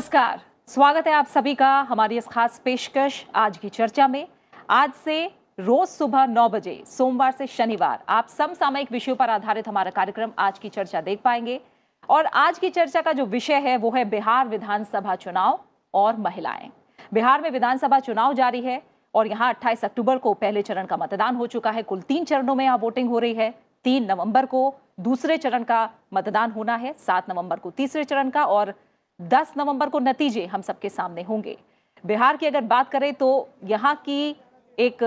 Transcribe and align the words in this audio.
नमस्कार। 0.00 0.40
स्वागत 0.68 1.06
है 1.06 1.12
आप 1.12 1.26
सभी 1.26 1.54
का 1.54 1.70
हमारी 1.80 2.18
इस 2.18 2.26
खास 2.26 2.60
पेशकश 2.64 3.24
आज 3.34 3.56
की 3.58 3.68
चर्चा 3.68 4.06
में। 4.08 4.26
आज 4.70 4.92
से 4.94 5.24
रोज 5.60 5.88
सुबह 5.88 6.26
नौ 6.26 6.48
बजे, 6.48 6.82
सोमवार 6.86 7.32
से 7.32 7.46
शनिवार, 7.46 7.98
आप 8.08 8.28
समसामयिक 8.28 8.92
विषयों 8.92 9.16
पर 9.16 9.30
आधारित 9.30 9.68
हमारा 9.68 9.90
कार्यक्रम 9.90 10.32
आज 10.38 10.58
की 10.58 10.68
चर्चा 10.68 11.00
देख 11.00 11.20
पाएँगे। 11.24 11.60
और 12.08 12.26
आज 12.26 12.58
की 12.58 12.70
चर्चा 12.70 13.00
का 13.00 13.12
जो 13.12 13.26
विषय 13.26 13.60
है, 13.60 13.76
वो 13.76 13.90
है 13.90 14.04
बिहार 14.04 14.48
विधानसभा 14.48 15.14
चुनाव 15.16 15.60
और 15.94 16.16
महिलाएँ। 16.16 16.70
बिहार 17.14 17.40
में 17.40 17.50
विधानसभा 17.50 18.00
चुनाव 18.00 18.34
जारी 18.34 18.60
है 18.60 18.82
और 19.14 19.26
यहाँ 19.26 19.48
28 19.50 19.84
अक्टूबर 19.84 20.18
को 20.18 20.34
पहले 20.34 20.62
चरण 20.62 20.86
का 20.86 20.96
मतदान 20.96 21.36
हो 21.36 21.46
चुका 21.46 21.70
है। 21.70 21.82
कुल 21.82 22.00
तीन 22.00 22.24
चरणों 22.24 22.54
में 22.54 22.64
यहाँ 22.64 22.78
वोटिंग 22.78 23.08
हो 23.08 23.18
रही 23.18 23.34
है। 23.34 23.54
तीन 23.84 24.10
नवंबर 24.10 24.46
को 24.46 24.74
दूसरे 25.00 25.36
चरण 25.36 25.62
का 25.62 25.88
मतदान 26.14 26.50
होना 26.50 26.76
है, 26.76 26.92
सात 26.98 27.30
नवंबर 27.30 27.58
को 27.58 27.70
तीसरे 27.70 28.04
चरण 28.04 28.30
का 28.30 28.44
और 28.44 28.74
दस 29.20 29.52
नवंबर 29.56 29.88
को 29.88 29.98
नतीजे 29.98 30.44
हम 30.46 30.62
सबके 30.62 30.88
सामने 30.88 31.22
होंगे। 31.22 31.56
बिहार 32.04 32.36
की 32.36 32.46
अगर 32.46 32.60
बात 32.60 32.90
करें 32.90 33.12
तो 33.14 33.48
यहाँ 33.64 33.94
की 34.04 34.36
एक 34.78 35.02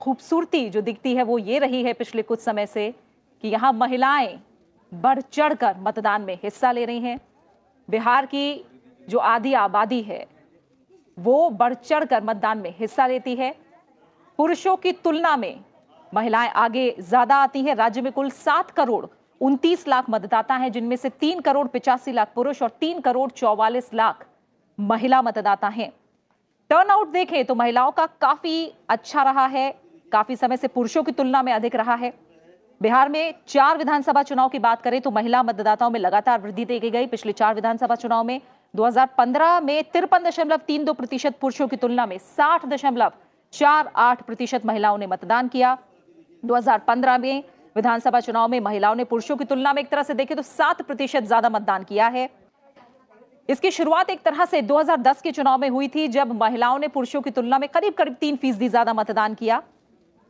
खूबसूरती 0.00 0.68
जो 0.70 0.80
दिखती 0.80 1.14
है 1.14 1.22
वो 1.22 1.38
ये 1.38 1.58
रही 1.58 1.82
है 1.82 1.92
पिछले 1.92 2.22
कुछ 2.22 2.40
समय 2.40 2.66
से 2.66 2.90
कि 3.44 3.48
यहाँ 3.48 3.72
महिलाएँ 3.72 4.38
बढ़ 4.92 5.20
चढ़ 5.22 5.54
कर 5.54 5.76
मतदान 5.78 6.22
में 6.22 6.38
हिस्सा 6.42 6.72
ले 6.72 6.84
रही 6.84 7.00
हैं। 7.00 7.18
बिहार 7.88 8.26
की 8.26 8.64
जो 9.08 9.18
आधी 9.18 9.52
आबादी 9.54 10.00
है, 10.02 10.26
वो 11.18 11.50
बढ़ 11.50 11.74
चढ़ 11.74 12.04
कर 12.04 12.22
मतदान 12.24 12.58
में 12.58 12.74
हिस्सा 12.78 13.06
लेती 13.06 13.34
है। 13.36 13.54
पुरुषों 14.38 14.76
की 14.76 14.92
तुलना 14.94 15.36
में 15.36 15.60
महिलाएँ 16.12 16.50
आगे 16.50 16.94
ज़्यादा 17.00 17.36
आती 17.36 17.62
हैं। 17.62 17.74
राज्य 17.74 18.02
में 18.02 18.12
कुल 18.12 18.30
सात 18.30 18.70
करोड़ 18.70 19.04
उनतीस 19.40 19.86
लाख 19.88 20.04
मतदाता 20.10 20.54
हैं, 20.54 20.70
जिनमें 20.72 20.96
से 20.96 21.08
तीन 21.10 21.40
करोड़ 21.40 21.66
पिचासी 21.68 22.12
लाख 22.12 22.28
पुरुष 22.34 22.62
और 22.62 22.70
तीन 22.80 23.00
करोड़ 23.00 23.30
चौवालीस 23.30 23.90
लाख 23.94 24.26
महिला 24.78 25.22
मतदाता 25.22 25.68
हैं। 25.68 25.90
टर्नआउट 26.70 27.08
देखें 27.08 27.44
तो 27.44 27.54
महिलाओं 27.54 27.90
का 27.90 28.06
काफ़ी 28.20 28.72
अच्छा 28.88 29.22
रहा 29.22 29.46
है, 29.46 29.70
काफ़ी 30.12 30.36
समय 30.36 30.56
से 30.56 30.68
पुरुषों 30.68 31.02
की 31.02 31.12
तुलना 31.12 31.42
में 31.42 31.52
अधिक 31.52 31.74
रहा 31.76 31.94
है। 31.94 32.12
बिहार 32.80 33.08
में 33.08 33.34
चार 33.48 33.78
विधानसभा 33.78 34.22
चुनाव 34.22 34.48
की 34.48 34.58
बात 34.58 34.82
करें 34.82 35.00
तो 35.00 35.10
महिला 35.10 35.42
मतदाताओं 35.42 35.90
में 35.90 35.98
लगातार 36.00 36.40
वृद्धि 36.40 36.64
देखी 36.64 36.90
गई। 36.90 37.06
पिछले 37.06 37.32
चार 37.32 37.54
विधानसभा 37.54 37.94
चुनाव 37.94 38.24
में 38.24 38.40
2015 38.74 39.60
में 39.60 39.82
तिरपन 39.84 40.24
दशमलव 40.24 40.60
तीन 40.66 40.84
दो 40.84 40.92
प्रतिशत 40.92 41.38
पुरुषों 41.40 41.68
की 41.68 41.76
तुलना 41.76 42.06
में 42.06 42.18
साठ 42.18 42.66
दशमलव 42.66 43.12
चार 43.52 43.90
आठ 43.96 44.22
प्रतिशत 44.22 44.66
महिलाओं 44.66 44.98
ने 44.98 45.06
मतदान 45.06 45.48
किया। 45.48 45.76
2015 46.42 47.18
में 47.18 47.42
विधानसभा 47.76 48.20
चुनाव 48.20 48.48
में 48.48 48.60
महिलाओं 48.60 48.94
ने 48.94 49.04
पुरुषों 49.04 49.36
की 49.36 49.44
तुलना 49.44 49.72
में 49.72 49.82
एक 49.82 49.88
तरह 49.88 50.02
से 50.02 50.14
देखें 50.14 50.36
तो 50.36 50.42
सात 50.44 50.82
प्रतिशत 50.82 51.24
ज़्यादा 51.24 51.48
मतदान 51.50 51.82
किया 51.84 52.06
है। 52.08 52.28
इसकी 53.48 53.70
शुरुआत 53.70 54.10
एक 54.10 54.22
तरह 54.22 54.44
से 54.44 54.60
2010 54.64 55.20
के 55.22 55.32
चुनाव 55.32 55.58
में 55.58 55.68
हुई 55.68 55.88
थी, 55.88 56.06
जब 56.08 56.32
महिलाओं 56.34 56.78
ने 56.78 56.88
पुरुषों 56.88 57.20
की 57.22 57.30
तुलना 57.30 57.58
में 57.58 57.68
करीब 57.68 57.94
करीब 57.94 58.14
तीन 58.20 58.36
फ़ीसदी 58.36 58.68
ज़्यादा 58.68 58.92
मतदान 58.94 59.34
किया। 59.34 59.62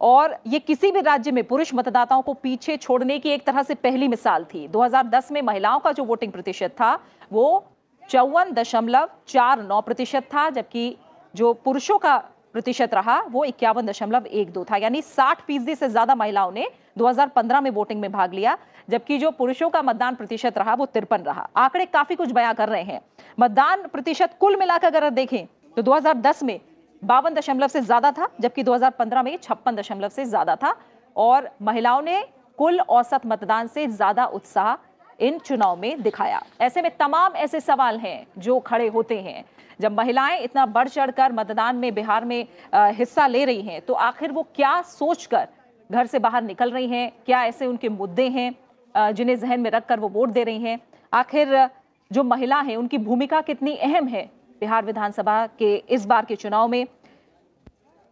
और 0.00 0.36
ये 0.47 0.58
किसी 0.61 0.91
भी 0.92 1.00
राज्य 1.03 1.30
में 1.33 1.42
पुरुष 1.44 1.75
मतदाताओं 1.75 2.22
को 2.22 2.34
पीछे 2.36 2.77
छोड़ने 2.78 3.19
की 3.19 3.30
एक 3.30 3.47
तरह 3.47 3.62
से 3.62 3.75
पहली 3.77 4.08
मिसाल 4.08 4.44
थी। 4.44 4.66
2010 4.69 5.31
में 5.33 5.41
महिलाओं 5.42 5.78
का 5.81 5.92
जो 5.92 6.05
वोटिंग 6.05 6.33
प्रतिशत 6.33 6.70
था, 6.81 6.94
वो 7.33 7.64
चौवन 8.03 8.53
दशमलव 8.53 9.08
चार 9.28 9.62
नौ 9.62 9.81
प्रतिशत 9.81 10.28
था, 10.34 10.48
जबकि 10.50 10.97
जो 11.34 11.53
पुरुषों 11.54 11.98
का 11.98 12.22
प्रतिशत 12.56 12.94
रहा, 12.94 13.19
वो 13.22 13.44
इक्यावन 13.44 13.87
दशमलव 13.87 14.27
एक 14.28 14.53
दो 14.53 14.65
था। 14.65 14.77
यानी 14.78 15.00
साठ 15.05 15.41
फ़ीसदी 15.43 15.75
से 15.75 15.89
ज़्यादा 15.89 16.15
महिलाओं 16.15 16.53
ने 16.53 16.67
2015 16.99 17.61
में 17.61 17.71
वोटिंग 17.71 18.00
में 18.00 18.11
भाग 18.12 18.34
लिया, 18.34 18.56
जबकि 18.89 19.19
जो 19.19 19.31
पुरुषों 19.33 19.69
का 19.71 19.83
मतदान 19.83 20.15
प्रतिशत 20.15 20.59
रहा, 20.59 20.75
वो 20.75 20.87
तिरपन 20.87 21.22
रहा। 21.22 21.47
आंकड़े 21.56 21.87
काफ़ी 21.87 22.15
कुछ 22.16 22.31
बयां 22.33 22.55
कर 22.55 22.69
रहे 22.69 22.83
हैं। 22.83 23.00
मतदान 23.39 23.83
प्रतिशत 23.89 24.37
कुल 24.41 24.56
मिलाकर 24.56 24.87
अगर 24.89 25.09
देखें 25.12 25.47
तो 25.77 25.83
2010 25.83 26.43
में 26.43 26.61
बावन 27.03 27.34
दशमलव 27.34 27.69
से 27.69 27.81
ज़्यादा 27.83 28.11
था, 28.12 28.28
जबकि 28.41 28.62
2015 28.62 29.22
में 29.22 29.37
छप्पन 29.39 29.77
दशमलव 29.77 30.09
से 30.09 30.25
ज़्यादा 30.27 30.56
था। 30.56 30.75
और 31.16 31.50
महिलाओं 31.62 32.03
ने 32.03 32.22
कुल 32.59 32.81
औसत 32.81 33.27
मतदान 33.27 33.66
से 33.69 33.87
ज़्यादा 33.89 34.25
उत्साह 34.33 34.75
इन 35.19 35.39
चुनाव 35.41 35.77
में 35.77 36.03
दिखाया। 36.03 36.41
ऐसे 36.61 36.83
में 36.83 36.91
तमाम 36.97 37.37
ऐसे 37.39 37.61
सवाल 37.61 37.99
हैं 37.99 38.27
जो 38.39 38.59
खड़े 38.62 38.89
होते 38.89 39.21
हैं। 39.21 39.45
जब 39.81 39.92
महिलाएँ 39.92 40.38
इतना 40.41 40.66
बढ़ 40.66 40.88
चढ़कर 40.88 41.32
मतदान 41.32 41.76
में 41.76 41.94
बिहार 41.94 42.25
में 42.25 42.47
हिस्सा 42.75 43.26
ले 43.26 43.44
रही 43.44 43.62
हैं 43.62 43.81
तो 43.81 43.94
आखिर 43.94 44.32
वो 44.32 44.42
क्या 44.54 44.81
सोचकर 44.82 45.48
घर 45.91 46.06
से 46.06 46.19
बाहर 46.19 46.42
निकल 46.42 46.70
रही 46.70 46.87
हैं? 46.87 47.10
क्या 47.26 47.44
ऐसे 47.44 47.66
उनके 47.66 47.88
मुद्दे 47.88 48.28
हैं 48.28 49.12
जिन्हें 49.15 49.38
जहन 49.38 49.60
में 49.60 49.70
रखकर 49.70 50.00
वो 50.00 50.09
वोट 50.09 50.28
दे 50.28 50.44
रही 50.44 50.62
हैं? 50.62 50.78
आखिर, 51.12 51.69
जो 52.10 52.22
महिला 52.25 52.60
हैं, 52.60 52.76
उनकी 52.76 52.98
भूमिका 52.98 53.41
कितनी 53.41 53.76
अहम 53.76 54.09
है 54.09 54.25
बिहार 54.60 54.84
विधानसभा 54.84 55.47
के 55.59 55.75
इस 55.76 56.06
बार 56.06 56.25
के 56.25 56.36
चुनाव 56.36 56.69
में? 56.69 56.86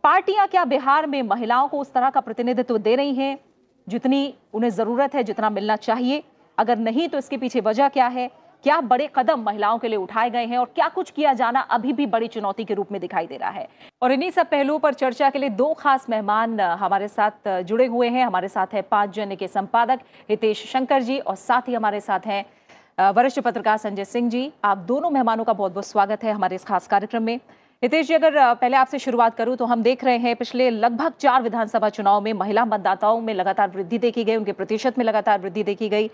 पार्टियाँ 0.04 0.46
क्या 0.48 0.64
बिहार 0.64 1.06
में 1.06 1.22
महिलाओं 1.22 1.68
को 1.68 1.78
उस 1.80 1.92
तरह 1.92 2.10
का 2.10 2.20
प्रतिनिधित्व 2.20 2.78
दे 2.78 2.94
रही 2.96 3.14
हैं, 3.14 3.38
जितनी 3.86 4.34
उन्हें 4.54 4.70
ज़रूरत 4.70 5.14
है, 5.14 5.24
जितना 5.24 5.50
मिलना 5.50 5.76
चाहिए? 5.78 6.22
अगर 6.58 6.78
नहीं 6.78 7.08
तो 7.08 7.18
इसके 7.18 7.36
पीछे 7.36 7.60
वजह 7.60 7.88
क्या 7.88 8.06
है? 8.08 8.30
क्या 8.64 8.80
बड़े 8.82 9.08
कदम 9.14 9.40
महिलाओं 9.40 9.78
के 9.78 9.88
लिए 9.88 9.96
उठाए 9.98 10.28
गए 10.30 10.44
हैं 10.46 10.58
और 10.58 10.66
क्या 10.74 10.86
कुछ 10.88 11.10
किया 11.10 11.32
जाना 11.34 11.60
अभी 11.70 11.92
भी 11.92 12.06
बड़ी 12.06 12.28
चुनौती 12.28 12.64
के 12.64 12.74
रूप 12.74 12.92
में 12.92 13.00
दिखाई 13.00 13.26
दे 13.26 13.36
रहा 13.36 13.50
है? 13.50 13.68
और 14.02 14.12
इन्हीं 14.12 14.30
सब 14.30 14.48
पहलुओं 14.50 14.78
पर 14.78 14.94
चर्चा 14.94 15.28
के 15.30 15.38
लिए 15.38 15.48
दो 15.50 15.72
खास 15.74 16.06
मेहमान 16.10 16.60
हमारे 16.60 17.08
साथ 17.08 17.48
जुड़े 17.62 17.86
हुए 17.86 18.08
हैं। 18.08 18.24
हमारे 18.26 18.48
साथ 18.48 18.74
है 18.74 18.82
पाँच 18.84 19.14
जन 19.14 19.34
के 19.36 19.48
संपादक 19.48 20.00
हितेश 20.30 20.64
शंकर 20.66 21.02
जी 21.02 21.18
और 21.18 21.36
साथ 21.36 21.68
ही 21.68 21.74
हमारे 21.74 22.00
साथ 22.00 22.26
हैं 22.26 23.12
वरिष्ठ 23.12 23.40
पत्रकार 23.40 23.76
संजय 23.78 24.04
सिंह 24.06 24.30
जी। 24.30 24.50
आप 24.64 24.78
दोनों 24.88 25.10
मेहमानों 25.10 25.44
का 25.44 25.52
बहुत 25.52 25.72
बहुत 25.72 25.86
स्वागत 25.86 26.24
है 26.24 26.32
हमारे 26.32 26.56
इस 26.56 26.64
खास 26.64 26.86
कार्यक्रम 26.88 27.22
में। 27.22 27.38
हितेश 27.82 28.06
जी, 28.08 28.14
अगर 28.14 28.54
पहले 28.54 28.76
आपसे 28.76 28.98
शुरुआत 28.98 29.36
करूँ 29.36 29.56
तो 29.56 29.64
हम 29.66 29.82
देख 29.82 30.04
रहे 30.04 30.18
हैं 30.18 30.36
पिछले 30.36 30.70
लगभग 30.72 31.12
चार 31.20 31.42
विधानसभा 31.42 31.88
चुनाव 31.90 32.20
में 32.20 32.32
महिला 32.34 32.64
मतदाताओं 32.64 33.20
में 33.20 33.34
लगातार 33.34 33.70
वृद्धि 33.70 33.98
देखी 34.00 34.24
गई, 34.24 34.36
उनके 34.36 34.52
प्रतिशत 34.52 34.98
में 34.98 35.04
लगातार 35.04 35.40
वृद्धि 35.40 35.62
देखी 35.64 35.88
गई। 35.88 36.10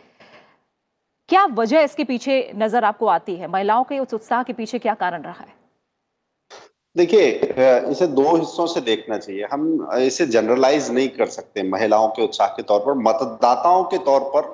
क्या 1.30 1.44
वजह 1.54 1.80
इसके 1.80 2.04
पीछे 2.04 2.34
नज़र 2.56 2.84
आपको 2.84 3.06
आती 3.08 3.34
है? 3.36 3.48
महिलाओं 3.48 3.84
के 3.84 3.98
उस 3.98 4.14
उत्साह 4.14 4.42
के 4.42 4.52
पीछे 4.52 4.78
क्या 4.78 4.94
कारण 4.96 5.22
रहा 5.22 5.40
है? 5.40 5.58
देखिए 6.96 7.26
इसे 7.90 8.06
दो 8.08 8.36
हिस्सों 8.36 8.66
से 8.66 8.80
देखना 8.80 9.18
चाहिए। 9.18 9.46
हम 9.52 9.88
इसे 9.98 10.26
जनरलाइज 10.28 10.90
नहीं 10.90 11.08
कर 11.10 11.26
सकते 11.28 11.62
महिलाओं 11.64 12.08
के 12.08 12.22
उत्साह 12.24 12.46
के 12.56 12.62
तौर 12.62 12.80
पर। 12.80 12.94
मतदाताओं 13.02 13.84
के 13.84 13.98
तौर 14.04 14.20
पर 14.34 14.48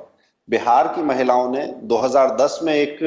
बिहार 0.49 0.89
की 0.95 1.03
महिलाओं 1.05 1.51
ने 1.51 1.67
2010 1.85 2.59
में 2.63 2.73
एक 2.75 2.99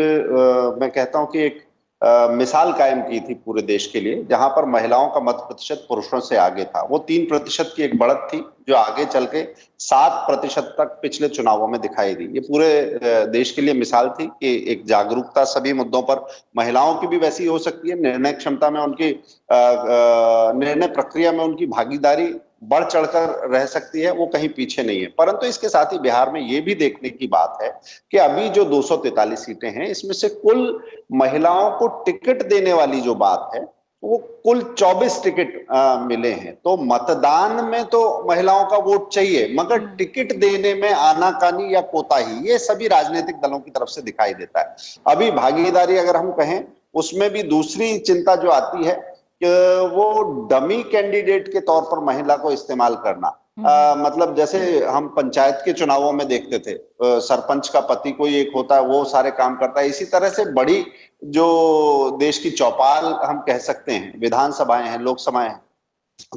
मैं 0.82 0.90
कहता 0.92 1.20
हूँ 1.20 1.28
कि 1.32 1.40
एक 1.42 1.62
मिसाल 2.02 2.72
कायम 2.74 3.02
की 3.02 3.20
थी 3.20 3.34
पूरे 3.36 3.62
देश 3.62 3.86
के 3.88 4.00
लिए, 4.00 4.24
जहाँ 4.30 4.50
पर 4.50 4.66
महिलाओं 4.66 5.08
का 5.10 5.20
मत 5.22 5.44
प्रतिशत 5.48 5.86
पुरुषों 5.90 6.20
से 6.20 6.38
आगे 6.38 6.64
था। 6.66 6.82
वो 6.92 6.98
तीन 7.00 7.26
प्रतिशत 7.26 7.74
की 7.76 7.84
एक 7.84 7.98
बढ़त 8.00 8.28
थी, 8.34 8.44
जो 8.70 8.76
आगे 8.76 9.06
चल 9.06 9.26
के 9.26 9.44
सात 9.80 10.26
प्रतिशत 10.28 10.74
तक 10.78 10.98
पिछले 11.02 11.28
चुनावों 11.30 11.68
में 11.68 11.80
दिखाई 11.82 12.14
दी। 12.16 12.26
ये 12.34 12.40
पूरे 12.42 13.00
देश 13.32 13.52
के 13.52 13.62
लिए 13.62 13.74
मिसाल 13.74 14.10
थी 14.10 14.28
कि 14.28 14.56
एक 14.72 14.86
जागरूकता 14.88 15.44
सभी 15.46 15.74
मुद्दों 15.74 16.02
पर 16.02 16.26
महिलाओं 16.58 16.96
की 16.96 17.08
भी 17.08 17.18
वैसी 17.18 17.46
हो 17.46 17.58
सकती 17.60 17.90
है, 17.90 18.02
निर्णय 18.02 18.34
क्षमता 18.34 18.70
में 18.70 18.82
उनकी 18.82 19.12
निर्णय 19.52 20.88
प्रक्रिया 20.90 21.32
में 21.32 21.44
उनकी 21.44 21.66
भागीदारी 21.68 22.34
बढ़ 22.62 22.84
चढ़कर 22.84 23.50
रह 23.52 23.66
सकती 23.66 24.02
है 24.02 24.12
वो 24.12 24.26
कहीं 24.26 24.50
पीछे 24.50 24.84
नहीं 24.84 25.02
है। 25.02 25.08
परंतु 25.08 25.46
इसके 25.46 25.70
साथ 25.70 25.94
ही 25.94 26.00
बिहार 26.00 26.32
में 26.32 26.42
ये 26.42 26.62
भी 26.62 26.76
देखने 26.76 27.10
की 27.10 27.28
बात 27.28 27.58
है 27.62 27.70
कि 28.12 28.18
अभी 28.18 28.50
जो 28.50 28.66
243 28.66 29.36
सीटें 29.36 29.70
हैं 29.70 29.88
इसमें 29.88 30.14
से 30.14 30.30
कुल 30.30 30.80
महिलाओं 31.12 31.70
को 31.72 31.88
टिकट 32.06 32.48
देने 32.50 32.74
वाली 32.74 33.02
जो 33.02 33.16
बात 33.16 33.52
है 33.56 33.68
वो 34.04 34.18
कुल 34.18 34.76
24 34.80 35.24
टिकट 35.24 35.66
आ, 35.72 35.96
मिले 36.00 36.32
हैं। 36.32 36.54
तो 36.54 36.78
मतदान 36.78 37.64
में 37.66 37.86
तो 37.86 38.26
महिलाओं 38.30 38.66
का 38.66 38.78
वोट 38.78 39.12
चाहिए 39.12 39.56
मगर 39.60 39.82
हम्म। 39.82 39.96
टिकट 39.96 40.36
देने 40.36 40.74
में 40.74 40.92
आनाकानी 40.94 41.76
या 41.76 41.82
कोताही 41.82 42.50
ये 42.50 42.58
सभी 42.58 42.88
राजनीतिक 42.88 43.36
दलों 43.36 43.60
की 43.60 43.72
तरफ़ 43.72 43.90
से 43.90 44.02
दिखाई 44.02 44.34
देता 44.34 44.60
है। 44.60 44.76
अभी 45.08 45.32
भागीदारी 45.32 45.98
अगर 45.98 46.16
हम 46.16 46.32
कहें 46.32 46.64
उसमें 46.94 47.30
भी 47.30 47.44
दूसरी 47.44 47.98
चिंता 48.00 48.36
जो 48.36 48.50
आती 48.50 48.86
है 48.86 49.09
वो 49.42 50.48
डमी 50.52 50.82
कैंडिडेट 50.84 51.48
के 51.48 51.60
तौर 51.62 51.82
पर 51.82 52.00
महिला 52.06 52.36
को 52.38 52.52
इस्तेमाल 52.52 52.96
करना। 52.96 53.28
आ, 53.60 53.92
हम्म। 53.92 54.06
मतलब 54.06 54.36
जैसे 54.36 54.60
हम 54.86 55.08
पंचायत 55.08 55.62
के 55.66 55.74
चुनावों 55.74 56.12
में 56.14 56.28
देखते 56.28 56.60
थे 56.60 56.78
सरपंच 57.22 57.70
का 57.70 57.80
पति 57.80 58.12
कोई 58.12 58.36
एक 58.36 58.52
होता 58.56 58.76
है 58.76 58.82
वो 58.82 59.04
सारे 59.06 59.32
काम 59.32 59.56
करता। 59.56 59.82
है 59.82 59.88
इसी 59.88 60.06
तरह 60.06 60.30
से 60.30 60.46
बड़ी 60.54 60.86
जो 61.24 62.18
देश 62.20 62.38
की 62.38 62.52
चौपाल 62.52 63.06
हम 63.26 63.40
कह 63.48 63.58
सकते 63.58 63.94
हैं 63.94 64.20
विधानसभाएँ 64.20 64.88
हैं 64.88 65.00
लोकसभाएँ 65.00 65.50
हैं 65.50 65.62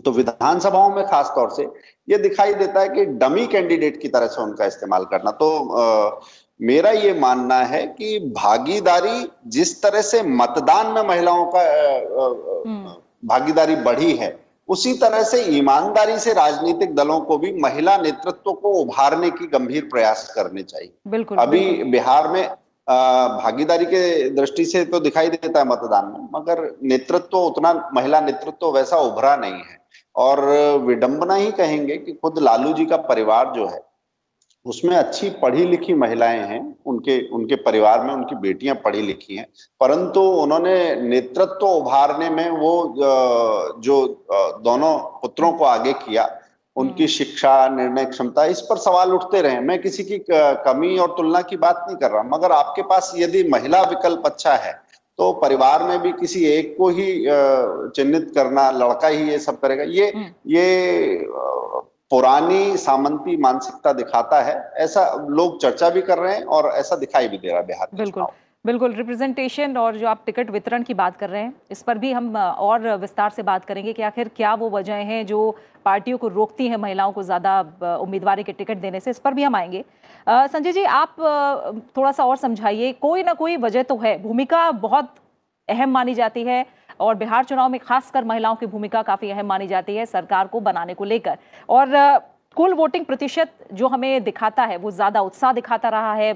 तो 0.04 0.10
विधानसभाओं 0.10 0.90
में 0.90 1.04
खास 1.06 1.32
तौर 1.34 1.50
से 1.50 1.62
ये 2.08 2.18
दिखाई 2.18 2.54
देता 2.54 2.80
है 2.80 2.88
कि 2.88 3.04
डमी 3.04 3.46
कैंडिडेट 3.46 4.00
की 4.02 4.08
तरह 4.08 4.26
से 4.26 4.42
उनका 4.42 4.66
इस्तेमाल 4.66 5.04
करना। 5.04 5.30
तो 5.30 5.48
आ, 5.70 6.20
मेरा 6.62 6.90
ये 6.92 7.12
मानना 7.14 7.56
है 7.64 7.86
कि 7.88 8.18
भागीदारी 8.34 9.26
जिस 9.48 9.80
तरह 9.82 10.02
से 10.02 10.22
मतदान 10.22 10.92
में 10.92 11.02
महिलाओं 11.02 11.44
का 11.54 11.62
हम्म। 12.66 12.94
भागीदारी 13.24 13.76
बढ़ी 13.82 14.12
है 14.16 14.36
उसी 14.68 14.92
तरह 14.98 15.22
से 15.24 15.42
ईमानदारी 15.56 16.18
से 16.18 16.32
राजनीतिक 16.32 16.94
दलों 16.94 17.20
को 17.20 17.38
भी 17.38 17.52
महिला 17.62 17.96
नेतृत्व 17.98 18.52
को 18.52 18.72
उभारने 18.74 19.30
की 19.30 19.46
गंभीर 19.48 19.88
प्रयास 19.92 20.32
करने 20.36 20.62
चाहिए 20.64 20.92
बिल्कुल 21.08 21.38
अभी 21.38 21.60
बिल्कुल। 21.60 21.90
बिहार 21.90 22.28
में 22.28 22.42
भागीदारी 22.86 23.84
के 23.86 24.30
दृष्टि 24.30 24.64
से 24.64 24.84
तो 24.84 25.00
दिखाई 25.00 25.28
देता 25.28 25.58
है 25.58 25.66
मतदान 25.66 26.06
में 26.06 26.28
मगर 26.32 26.68
नेतृत्व 26.84 27.38
उतना 27.38 27.72
महिला 27.94 28.20
नेतृत्व 28.20 28.70
वैसा 28.70 28.96
उभरा 29.02 29.36
नहीं 29.36 29.62
है 29.62 29.80
और 30.16 30.40
विडंबना 30.80 31.34
ही 31.34 31.50
कहेंगे 31.52 31.96
कि 31.96 32.12
खुद 32.12 32.38
लालू 32.38 32.72
जी 32.72 32.86
का 32.86 32.96
परिवार 33.04 33.52
जो 33.54 33.66
है 33.66 33.80
उसमें 34.66 34.94
अच्छी 34.96 35.28
पढ़ी 35.42 35.64
लिखी 35.64 35.94
महिलाएँ 35.94 36.40
हैं 36.40 36.60
उनके 36.86 37.20
उनके 37.28 37.56
परिवार 37.62 38.04
में 38.04 38.12
उनकी 38.14 38.34
बेटियाँ 38.38 38.74
पढ़ी 38.84 39.00
लिखी 39.02 39.36
हैं 39.36 39.46
परंतु 39.80 40.20
उन्होंने 40.42 40.74
नेतृत्व 40.98 41.66
उभारने 41.66 42.28
में 42.30 42.48
वो 42.50 42.72
जो 43.80 43.96
दोनों 44.64 44.96
पुत्रों 45.22 45.52
को 45.52 45.64
आगे 45.64 45.92
किया 46.00 46.28
उनकी 46.76 47.02
हम्म। 47.02 47.06
शिक्षा 47.08 47.68
निर्णय 47.68 48.04
क्षमता 48.04 48.44
इस 48.44 48.60
पर 48.60 48.76
सवाल 48.78 49.12
उठते 49.12 49.40
रहे 49.42 49.58
मैं 49.60 49.80
किसी 49.82 50.04
की 50.04 50.18
कमी 50.28 50.96
और 50.98 51.14
तुलना 51.16 51.40
की 51.42 51.56
बात 51.56 51.84
नहीं 51.86 51.96
कर 51.96 52.10
रहा 52.10 52.22
मगर 52.28 52.52
आपके 52.52 52.82
पास 52.84 53.12
यदि 53.16 53.42
महिला 53.48 53.82
विकल्प 53.82 54.22
अच्छा 54.26 54.54
है 54.56 54.72
तो 55.18 55.32
परिवार 55.32 55.82
में 55.82 55.98
भी 56.00 56.12
किसी 56.12 56.44
एक 56.46 56.74
को 56.78 56.88
ही 56.90 57.06
चिन्हित 57.96 58.30
करना 58.34 58.70
लड़का 58.72 59.08
ही 59.08 59.30
ये 59.30 59.38
सब 59.38 59.60
करेगा 59.60 59.82
ये 59.90 60.10
हम्म। 60.10 60.26
ये 60.46 61.16
पुरानी 62.12 62.76
सामंती 62.76 63.36
मानसिकता 63.36 63.92
दिखाता 63.92 64.40
है। 64.42 64.54
ऐसा 64.76 65.02
लोग 65.30 65.60
चर्चा 65.60 65.88
भी 65.90 66.00
कर 66.02 66.18
रहे 66.18 66.34
हैं 66.34 66.44
और 66.46 66.66
ऐसा 66.70 66.96
दिखाई 66.96 67.28
भी 67.28 67.38
दे 67.38 67.48
रहा 67.48 67.58
है 67.58 67.66
बिहार 67.66 67.88
बिल्कुल 67.94 68.26
बिल्कुल 68.64 68.92
रिप्रेजेंटेशन 68.94 69.76
और 69.76 69.96
जो 69.96 70.06
आप 70.08 70.22
टिकट 70.26 70.50
वितरण 70.50 70.82
की 70.82 70.94
बात 70.94 71.16
कर 71.16 71.30
रहे 71.30 71.42
हैं 71.42 71.54
इस 71.70 71.82
पर 71.82 71.98
भी 71.98 72.12
हम 72.12 72.36
और 72.36 72.88
विस्तार 72.96 73.30
से 73.30 73.42
बात 73.42 73.64
करेंगे 73.64 73.92
कि 73.92 74.02
आखिर 74.02 74.30
क्या 74.36 74.52
वो 74.54 74.68
वजह 74.70 75.00
हैं 75.08 75.24
जो 75.26 75.38
पार्टियों 75.84 76.18
को 76.18 76.28
रोकती 76.28 76.68
हैं 76.68 76.76
महिलाओं 76.76 77.12
को 77.12 77.22
ज़्यादा 77.22 77.58
उम्मीदवारी 77.96 78.42
के 78.42 78.52
टिकट 78.52 78.78
देने 78.78 79.00
से 79.00 79.10
इस 79.10 79.18
पर 79.18 79.34
भी 79.34 79.42
हम 79.42 79.56
आएँगे। 79.56 79.84
संजय 80.26 80.72
जी 80.72 80.84
आप 80.84 81.16
थोड़ा 81.96 82.12
सा 82.12 82.24
और 82.24 82.36
समझाइए 82.36 82.92
कोई 83.00 83.22
ना 83.22 83.32
कोई 83.32 83.56
वजह 83.56 83.82
तो 83.82 83.96
है 83.96 84.16
भूमिका 84.22 84.70
बहुत 84.80 85.14
अहम 85.68 85.90
मानी 85.90 86.14
जाती 86.14 86.42
है 86.42 86.64
और 87.00 87.14
बिहार 87.14 87.44
चुनाव 87.44 87.68
में 87.68 87.78
खासकर 87.80 88.24
महिलाओं 88.24 88.56
की 88.56 88.66
भूमिका 88.66 89.02
काफ़ी 89.02 89.30
अहम 89.30 89.46
मानी 89.46 89.66
जाती 89.66 89.96
है 89.96 90.06
सरकार 90.06 90.46
को 90.46 90.60
बनाने 90.60 90.94
को 90.94 91.04
लेकर। 91.04 91.38
और 91.68 91.88
कुल 92.56 92.74
वोटिंग 92.74 93.04
प्रतिशत 93.04 93.52
जो 93.72 93.88
हमें 93.88 94.24
दिखाता 94.24 94.64
है, 94.64 94.76
वो 94.76 94.90
ज़्यादा 94.90 95.20
उत्साह 95.20 95.52
दिखाता 95.52 95.88
रहा 95.88 96.14
है 96.14 96.34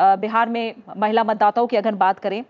बिहार 0.00 0.48
में 0.48 0.74
महिला 0.96 1.24
मतदाताओं 1.24 1.66
की 1.66 1.76
अगर 1.76 1.94
बात 1.96 2.18
करें, 2.18 2.44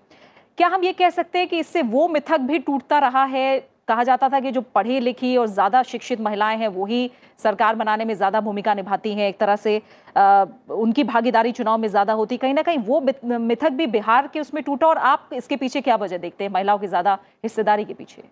क्या 0.59 0.69
हम 0.69 0.85
ये 0.85 0.93
कह 0.93 1.11
सकते 1.11 1.39
हैं 1.39 1.49
कि 1.49 1.59
इससे 1.59 1.83
वो 1.85 2.07
मिथक 2.09 2.41
भी 2.41 2.59
टूटता 2.61 2.99
रहा 2.99 3.25
है 3.25 3.59
कहा 3.89 4.03
जाता 4.05 4.29
था 4.29 4.41
कि 4.41 4.51
जो 4.51 4.61
पढ़ी 4.75 4.99
लिखी 5.01 5.37
और 5.37 5.47
ज़्यादा 5.49 5.83
शिक्षित 5.83 6.21
महिलाएँ 6.21 6.57
हैं 6.59 6.69
वो 6.69 6.87
ही 6.87 7.11
सरकार 7.39 7.75
बनाने 7.75 8.05
में 8.05 8.15
ज़्यादा 8.15 8.41
भूमिका 8.41 8.75
निभाती 8.75 9.13
हैं। 9.15 9.29
एक 9.29 9.39
तरह 9.39 9.57
से 9.57 9.81
आ, 10.17 10.45
उनकी 10.71 11.05
भागीदारी 11.05 11.53
चुनाव 11.53 11.79
में 11.79 11.89
ज़्यादा 11.89 12.13
होती। 12.13 12.37
कहीं 12.37 12.55
ना 12.55 12.63
कहीं 12.63 12.79
वो 12.81 13.01
मिथक 13.39 13.71
भी 13.73 13.87
बिहार 13.89 14.27
के 14.33 14.41
उसमें 14.41 14.63
टूटा 14.65 14.87
और 14.87 14.99
आप 14.99 15.31
इसके 15.35 15.57
पीछे 15.57 15.81
क्या 15.81 15.97
वजह 15.97 16.19
देखते 16.19 16.45
हैं 16.45 16.51
महिलाओं 16.53 16.79
की 16.79 16.87
ज़्यादा 16.87 17.19
हिस्सेदारी 17.45 17.85
के 17.85 17.95
पीछे? 17.95 18.23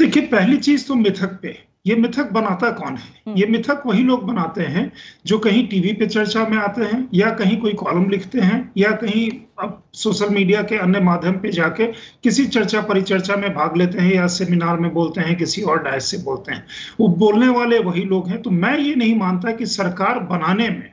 देखिए 0.00 0.26
पहली 0.28 0.56
चीज़ 0.58 0.86
तो 0.88 0.94
मिथक 0.96 1.38
पे 1.42 1.56
ये 1.86 1.94
मिथक 1.94 2.30
बनाता 2.32 2.70
कौन 2.70 2.96
है? 2.96 3.08
हम्म। 3.26 3.36
ये 3.38 3.46
मिथक 3.46 3.82
वही 3.86 4.02
लोग 4.02 4.24
बनाते 4.26 4.62
हैं 4.64 4.90
जो 5.26 5.38
कहीं 5.38 5.66
टीवी 5.68 5.92
पे 5.92 6.06
चर्चा 6.06 6.44
में 6.48 6.56
आते 6.58 6.84
हैं 6.84 7.08
या 7.14 7.30
कहीं 7.30 7.56
कोई 7.56 7.72
कॉलम 7.72 8.08
लिखते 8.10 8.40
हैं 8.40 8.58
या 8.76 8.90
कहीं 8.90 9.30
अब 9.58 9.82
सोशल 9.94 10.28
मीडिया 10.28 10.62
के 10.62 10.76
अन्य 10.76 11.00
माध्यम 11.00 11.38
पे 11.38 11.50
जाके 11.52 11.86
किसी 12.22 12.46
चर्चा 12.46 12.80
परिचर्चा 12.82 13.36
में 13.36 13.52
भाग 13.54 13.76
लेते 13.76 13.98
हैं 13.98 14.14
या 14.14 14.26
सेमिनार 14.26 14.78
में 14.78 14.92
बोलते 14.94 15.20
हैं 15.20 15.36
किसी 15.36 15.62
और 15.62 15.82
डायस 15.82 16.10
से 16.10 16.18
बोलते 16.18 16.52
हैं। 16.52 16.64
वो 17.00 17.08
बोलने 17.16 17.48
वाले 17.48 17.78
वही 17.80 18.04
लोग 18.04 18.28
हैं। 18.28 18.40
तो 18.42 18.50
मैं 18.50 18.78
ये 18.78 18.94
नहीं 18.94 19.14
मानता 19.16 19.52
कि 19.52 19.66
सरकार 19.66 20.18
बनाने 20.30 20.68
में 20.68 20.90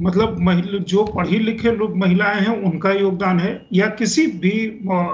मतलब 0.00 0.36
जो 0.88 1.04
पढ़ी 1.06 1.38
लिखे 1.38 1.70
लोग 1.70 1.96
महिलाएँ 1.96 2.40
हैं 2.40 2.56
उनका 2.62 2.92
योगदान 2.92 3.40
है 3.40 3.52
या 3.72 3.86
किसी 3.98 4.26
भी 4.26 4.50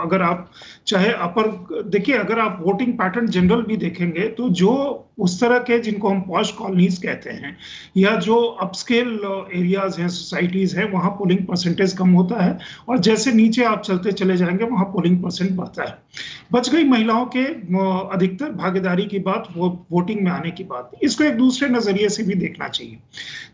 अगर 0.02 0.22
आप 0.22 0.50
चाहे 0.86 1.10
अपर 1.20 1.48
देखिए 1.90 2.16
अगर 2.16 2.38
आप 2.38 2.58
वोटिंग 2.62 2.92
पैटर्न 2.92 3.26
जनरल 3.26 3.62
भी 3.62 3.76
देखेंगे 3.76 4.28
तो 4.28 4.48
जो 4.60 4.72
उस 5.20 5.40
तरह 5.40 5.58
के 5.60 5.78
जिनको 5.80 6.08
हम 6.08 6.20
पॉश 6.20 6.50
कॉलोनीज 6.52 6.98
कहते 6.98 7.30
हैं 7.32 7.56
या 7.96 8.14
जो 8.20 8.36
अपस्केल 8.62 9.08
एरियाज़ 9.54 10.00
हैं 10.00 10.08
सोसाइटीज 10.08 10.76
हैं 10.78 10.90
वहाँ 10.92 11.10
पोलिंग 11.10 11.46
परसेंटेज 11.46 11.92
कम 11.98 12.10
होता 12.10 12.42
है 12.42 12.58
और 12.88 12.98
जैसे 13.00 13.32
नीचे 13.32 13.64
आप 13.64 13.82
चलते 13.82 14.12
चले 14.12 14.36
जाएँगे 14.36 14.64
वहाँ 14.64 14.84
पोलिंग 14.92 15.22
परसेंट 15.22 15.50
बढ़ता 15.56 15.84
है। 15.84 15.98
बच 16.52 16.68
गई 16.70 16.84
महिलाओं 16.84 17.26
के 17.36 17.44
अधिकतर 18.14 18.50
भागीदारी 18.52 19.04
की 19.06 19.18
बात 19.20 19.48
वो 19.56 19.68
वोटिंग 19.92 20.20
में 20.20 20.30
आने 20.30 20.50
की 20.50 20.64
बात। 20.64 20.90
इसको 21.02 21.24
एक 21.24 21.36
दूसरे 21.36 21.68
नज़रिए 21.68 22.08
से 22.08 22.22
भी 22.22 22.34
देखना 22.36 22.68
चाहिए। 22.68 22.98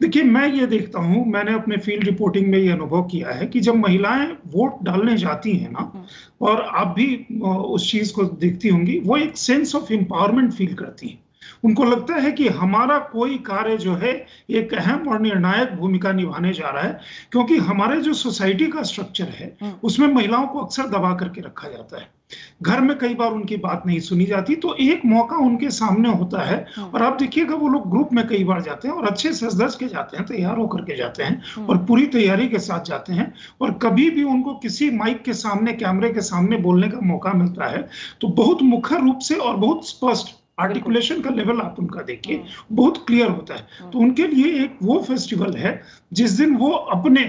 देखिए 0.00 0.22
मैं 0.24 0.46
ये 0.54 0.66
देखता 0.66 1.00
हूँ 1.00 1.24
मैंने 1.32 1.54
अपने 1.54 1.76
फ़ील्ड 1.78 2.04
रिपोर्टिंग 2.04 2.46
में 2.46 2.58
ये 2.58 2.70
अनुभव 2.72 3.02
किया 3.02 3.30
है 3.30 3.46
कि 3.46 3.60
जब 3.60 3.74
महिलाएँ 3.76 4.26
वोट 4.54 4.82
डालने 4.82 5.16
जाती 5.16 5.56
हैं 5.56 5.70
ना 5.72 5.90
हम्म। 5.94 6.46
और 6.46 6.60
आप 6.62 6.94
भी 6.96 7.06
उस 7.42 7.90
चीज़ 7.90 8.12
को 8.14 8.24
देखती 8.40 8.68
होंगी 8.68 8.98
वो 9.04 9.16
एक 9.16 9.36
सेंस 9.38 9.74
ऑफ़ 9.74 9.92
एम्पावरमेंट 9.92 10.52
फील 10.52 10.74
करती 10.74 11.08
हैं। 11.08 11.18
उनको 11.64 11.84
लगता 11.84 12.14
है 12.16 12.32
कि 12.32 12.48
हमारा 12.56 12.98
कोई 13.12 13.38
कार्य 13.46 13.76
जो 13.78 13.94
है 13.96 14.14
एक 14.52 14.74
अहम 14.74 15.08
और 15.08 15.20
निर्णायक 15.20 15.74
भूमिका 15.76 16.12
निभाने 16.12 16.52
जा 16.52 16.68
रहा 16.68 16.82
है 16.82 16.98
क्योंकि 17.32 17.56
हमारे 17.66 18.00
जो 18.00 18.12
सोसाइटी 18.16 18.66
का 18.66 18.82
स्ट्रक्चर 18.84 19.28
है 19.30 19.56
हम्म। 19.62 19.72
उसमें 19.82 20.08
महिलाओं 20.08 20.46
को 20.46 20.60
अक्सर 20.60 20.88
दबा 20.88 21.14
करके 21.14 21.40
रखा 21.40 21.68
जाता 21.68 22.00
है 22.00 22.14
घर 22.62 22.80
में 22.80 22.96
कई 22.98 23.14
बार 23.14 23.32
उनकी 23.32 23.56
बात 23.58 23.82
नहीं 23.86 23.98
सुनी 24.00 24.24
जाती 24.26 24.54
तो 24.56 24.74
एक 24.80 25.04
मौका 25.06 25.36
उनके 25.38 25.68
सामने 25.70 26.08
होता 26.10 26.42
है 26.42 26.56
हम्म। 26.76 26.86
और 26.86 27.02
आप 27.02 27.18
देखिएगा 27.18 27.54
वो 27.54 27.68
लोग 27.68 27.90
ग्रुप 27.90 28.12
में 28.12 28.26
कई 28.28 28.44
बार 28.44 28.62
जाते 28.62 28.88
हैं 28.88 28.94
और 28.94 29.06
अच्छे 29.06 29.32
से 29.32 29.46
दस 29.56 29.76
के 29.76 29.88
जाते 29.88 30.16
हैं 30.16 30.24
तैयार 30.26 30.56
होकर 30.56 30.80
के 30.84 30.96
जाते 30.96 31.22
हैं 31.22 31.40
हम्म। 31.46 31.66
और 31.66 31.78
पूरी 31.86 32.06
तैयारी 32.08 32.48
के 32.48 32.58
साथ 32.58 32.84
जाते 32.84 33.12
हैं 33.12 33.32
और 33.60 33.72
कभी 33.82 34.08
भी 34.10 34.24
उनको 34.26 34.54
किसी 34.56 34.90
माइक 34.92 35.22
के 35.22 35.32
सामने 35.34 35.72
कैमरे 35.74 36.12
के 36.12 36.20
सामने 36.22 36.56
बोलने 36.58 36.88
का 36.88 37.00
मौका 37.02 37.32
मिलता 37.34 37.68
है 37.68 37.86
तो 38.20 38.28
बहुत 38.34 38.62
मुखर 38.64 39.00
रूप 39.00 39.18
से 39.20 39.34
और 39.36 39.56
बहुत 39.56 39.88
स्पष्ट 39.88 40.35
आर्टिकुलेशन 40.58 41.20
का 41.20 41.30
लेवल 41.30 41.60
आप 41.60 41.76
उनका 41.78 42.02
देखिए 42.02 42.36
हम्म। 42.36 42.76
बहुत 42.76 43.04
क्लियर 43.06 43.28
होता 43.28 43.54
है 43.54 43.66
हम्म। 43.80 43.90
तो 43.90 43.98
उनके 43.98 44.26
लिए 44.26 44.64
एक 44.64 44.78
वो 44.82 45.02
फेस्टिवल 45.02 45.56
है 45.56 45.80
जिस 46.12 46.30
दिन 46.32 46.56
वो 46.56 46.70
अपने 46.70 47.24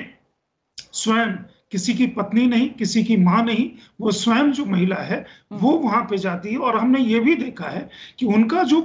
स्वयं 0.77 1.33
किसी 1.71 1.93
की 1.93 2.07
पत्नी 2.07 2.45
नहीं 2.47 2.69
किसी 2.69 3.03
की 3.03 3.17
माँ 3.19 3.43
नहीं 3.43 3.69
वो 4.01 4.11
स्वयं 4.13 4.51
जो 4.51 4.65
महिला 4.65 4.95
है 4.95 5.19
हम्म। 5.19 5.59
वो 5.59 5.71
वहाँ 5.77 6.03
पे 6.09 6.17
जाती 6.17 6.51
है 6.51 6.57
और 6.59 6.77
हमने 6.77 6.99
ये 7.01 7.19
भी 7.19 7.35
देखा 7.35 7.69
है 7.69 7.89
कि 8.19 8.25
उनका 8.25 8.63
जो 8.63 8.81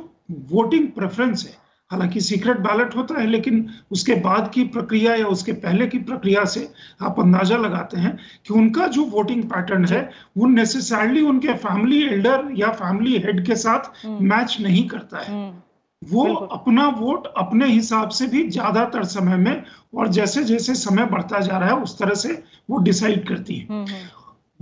वोटिंग 0.50 0.88
प्रेफरेंस 0.88 1.44
है 1.46 1.60
हालाँकि 1.92 2.20
सीक्रेट 2.20 2.58
बैलेट 2.60 2.94
होता 2.96 3.20
है 3.20 3.26
लेकिन 3.26 3.68
उसके 3.90 4.14
बाद 4.20 4.50
की 4.54 4.64
प्रक्रिया 4.68 5.14
या 5.14 5.26
उसके 5.28 5.52
पहले 5.62 5.86
की 5.86 5.98
प्रक्रिया 6.02 6.44
से 6.44 6.68
आप 7.02 7.20
अंदाज़ा 7.20 7.56
लगाते 7.56 7.98
हैं 7.98 8.16
कि 8.46 8.54
उनका 8.54 8.86
जो 8.88 9.04
वोटिंग 9.08 9.42
पैटर्न 9.50 9.84
है 9.86 10.08
वो 10.38 10.46
नेसेसरली 10.50 11.22
उनके 11.24 11.54
फैमिली 11.60 12.02
एल्डर 12.04 12.48
या 12.56 12.70
फैमिली 12.76 13.18
हेड 13.18 13.44
के 13.46 13.56
साथ 13.56 14.06
मैच 14.06 14.56
हम्म। 14.56 14.66
नहीं 14.66 14.88
करता 14.88 15.18
है 15.18 15.32
हम्म। 15.32 15.52
वो 16.02 16.24
अपना 16.34 16.86
वोट 16.90 17.26
अपने 17.36 17.66
हिसाब 17.66 18.08
से 18.10 18.26
भी 18.26 18.48
ज़्यादातर 18.48 19.04
समय 19.06 19.36
में 19.36 19.62
और 19.94 20.08
जैसे 20.10 20.44
जैसे 20.44 20.74
समय 20.76 21.04
बढ़ता 21.06 21.40
जा 21.40 21.58
रहा 21.58 21.68
है 21.68 21.76
उस 21.78 21.98
तरह 21.98 22.14
से 22.16 22.42
वो 22.70 22.78
डिसाइड 22.80 23.26
करती 23.28 23.56
है 23.56 23.66
हम्म, 23.68 23.86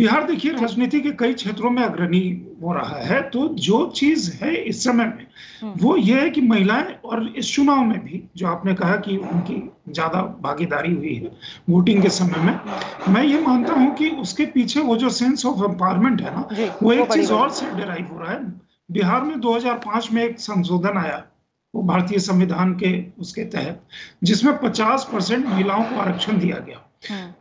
बिहार 0.01 0.25
देखिए 0.25 0.53
राजनीति 0.53 1.01
के 1.01 1.11
कई 1.11 1.33
क्षेत्रों 1.33 1.71
में 1.71 1.83
अग्रणी 1.83 2.21
हो 2.63 2.73
रहा 2.73 3.01
है 3.01 3.21
तो 3.31 3.47
जो 3.59 3.85
चीज़ 3.97 4.31
है 4.35 4.55
इस 4.55 4.83
समय 4.85 5.05
में 5.05 5.27
हम्म। 5.63 5.73
वो 5.81 5.97
ये 5.97 6.21
है 6.21 6.31
कि 6.31 6.41
महिलाएँ 6.41 6.95
और 7.05 7.27
इस 7.37 7.55
चुनाव 7.55 7.83
में 7.85 7.99
भी 8.05 8.23
जो 8.37 8.47
आपने 8.47 8.75
कहा 8.75 8.97
कि 8.97 9.17
उनकी 9.17 9.57
ज़्यादा 9.89 10.23
भागीदारी 10.43 10.95
हुई 10.95 11.15
है 11.15 11.33
वोटिंग 11.71 12.03
के 12.03 12.11
समय 12.11 12.45
में 12.45 13.13
मैं 13.13 13.25
ये 13.25 13.41
मानता 13.41 13.73
हूँ 13.73 13.95
कि 13.95 14.11
उसके 14.23 14.47
पीछे 14.47 14.81
वो 14.81 14.97
जो 14.97 15.11
सेंस 15.11 15.47
ऑफ़ 15.47 15.65
एम्पावरमेंट 15.71 16.23
है 16.23 16.35
ना 16.35 16.49
वो 16.83 16.93
एक 16.93 17.13
चीज़ 17.13 17.33
और 17.33 17.51
से 17.51 17.71
डिराइव 17.77 18.07
हो 18.07 18.19
रहा 18.19 18.33
है 18.33 18.43
बिहार 18.91 19.23
में 19.23 19.35
2005 19.41 20.13
में 20.13 20.25
एक 20.25 20.41
संशोधन 20.41 20.99
आया 20.99 21.25
वो 21.75 21.83
भारतीय 21.83 22.19
संविधान 22.19 22.75
के 22.75 22.99
उसके 23.21 23.45
तहत 23.45 23.83
जिसमें 24.25 24.53
50 24.59 25.05
परसेंट 25.05 25.47
महिलाओं 25.47 25.85
को 25.85 26.01
आरक्षण 26.01 26.39
दिया 26.39 26.59
गया। 26.59 26.90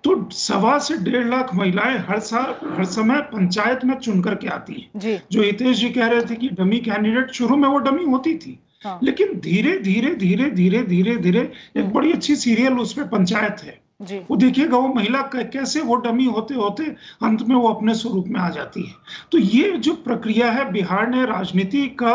तो 0.04 0.30
सवा 0.30 0.78
से 0.80 0.98
डेढ़ 0.98 1.28
लाख 1.28 1.54
महिलाएँ 1.56 1.98
हर 1.98 2.20
साल 2.20 2.56
हर 2.78 2.86
समय 2.86 3.22
पंचायत 3.22 3.86
में 3.86 3.96
चुन 3.96 4.22
करके 4.22 4.48
आती 4.48 4.92
है। 4.96 5.22
जो। 5.32 5.42
हितेश 5.42 5.78
जी 5.78 5.90
कह 5.90 6.08
रहे 6.08 6.22
थे 6.22 6.36
कि 6.36 6.50
डमी 6.50 6.80
कैंडिडेट 6.80 7.32
शुरू 7.32 7.56
में 7.56 7.70
वो 7.70 7.78
डमी 7.78 8.04
होती 8.04 8.36
थी। 8.36 8.60
हाँ। 8.84 9.00
लेकिन 9.04 9.40
धीरे 9.40 9.78
धीरे 9.80 10.16
धीरे 10.16 10.50
धीरे 10.50 10.84
धीरे 10.84 11.16
धीरे 11.16 11.40
एक 11.78 11.84
हाँ। 11.84 11.92
बड़ी 11.92 12.12
अच्छी 12.12 12.36
सीरियल 12.36 12.74
उसमें 12.74 13.10
पंचायत 13.10 13.58
है। 13.64 13.82
वो 14.02 14.36
देखिएगा 14.36 14.78
वो 14.78 14.88
महिला 14.88 15.22
कैसे 15.34 15.82
वो 15.82 15.96
डमी 15.96 16.26
होते 16.26 16.54
होते 16.56 16.84
अंत 17.24 17.42
में 17.42 17.56
वो 17.56 17.68
अपने 17.70 17.94
स्वरूप 17.94 18.28
में 18.28 18.40
आ 18.40 18.50
जाती 18.50 18.84
है। 18.84 18.94
तो 19.32 19.38
ये 19.38 19.72
जो 19.78 19.94
प्रक्रिया 20.06 20.52
है 20.52 20.72
बिहार 20.72 21.10
ने 21.10 21.26
राजनीति 21.26 21.86
का 22.00 22.14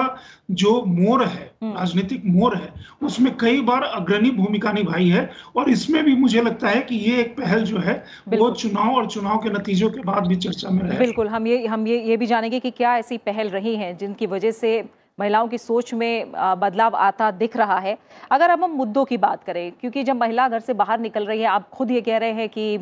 जो 0.52 0.72
मोर 0.84 1.24
है 1.24 1.50
हम्म। 1.62 1.76
राजनीतिक 1.76 2.22
मोर 2.26 2.56
है 2.56 2.72
उसमें 3.02 3.32
कई 3.36 3.60
बार 3.60 3.82
अग्रणी 3.82 4.30
भूमिका 4.30 4.72
निभाई 4.72 5.08
है 5.08 5.28
और 5.56 5.70
इसमें 5.70 6.02
भी 6.04 6.16
मुझे 6.16 6.42
लगता 6.42 6.68
है 6.68 6.80
कि 6.80 6.96
ये 6.96 7.20
एक 7.20 7.36
पहल 7.36 7.64
जो 7.64 7.78
है 7.78 8.02
वो 8.28 8.50
चुनाव 8.52 8.94
और 8.94 9.06
चुनाव 9.08 9.38
के 9.38 9.50
नतीजों 9.50 9.90
के 9.90 10.02
बाद 10.02 10.26
भी 10.26 10.36
चर्चा 10.38 10.70
में 10.70 10.82
रहे। 10.82 10.98
बिल्कुल 10.98 11.28
हम 11.28 11.46
ये 11.46 11.66
हम 11.66 11.86
ये 11.86 12.02
ये 12.02 12.16
भी 12.16 12.26
जानेंगे 12.26 12.60
कि 12.60 12.70
क्या 12.72 12.96
ऐसी 12.98 13.18
पहल 13.26 13.48
रही 13.50 13.76
है 13.76 13.96
जिनकी 13.96 14.26
वजह 14.28 14.50
से 14.52 14.78
महिलाओं 15.18 15.48
की 15.48 15.58
सोच 15.58 15.92
में 15.94 16.32
बदलाव 16.32 16.94
आता 16.96 17.30
दिख 17.32 17.56
रहा 17.56 17.78
है। 17.78 17.96
अगर 18.30 18.50
अब 18.50 18.62
हम 18.64 18.70
मुद्दों 18.72 19.04
की 19.04 19.16
बात 19.18 19.44
करें, 19.44 19.70
क्योंकि 19.72 20.02
जब 20.04 20.16
महिला 20.16 20.48
घर 20.48 20.60
से 20.60 20.74
बाहर 20.74 21.00
निकल 21.00 21.26
रही 21.26 21.40
है, 21.40 21.46
आप 21.46 21.68
खुद 21.70 21.90
ये 21.90 22.00
कह 22.00 22.16
रहे 22.18 22.32
हैं 22.32 22.48
कि 22.48 22.76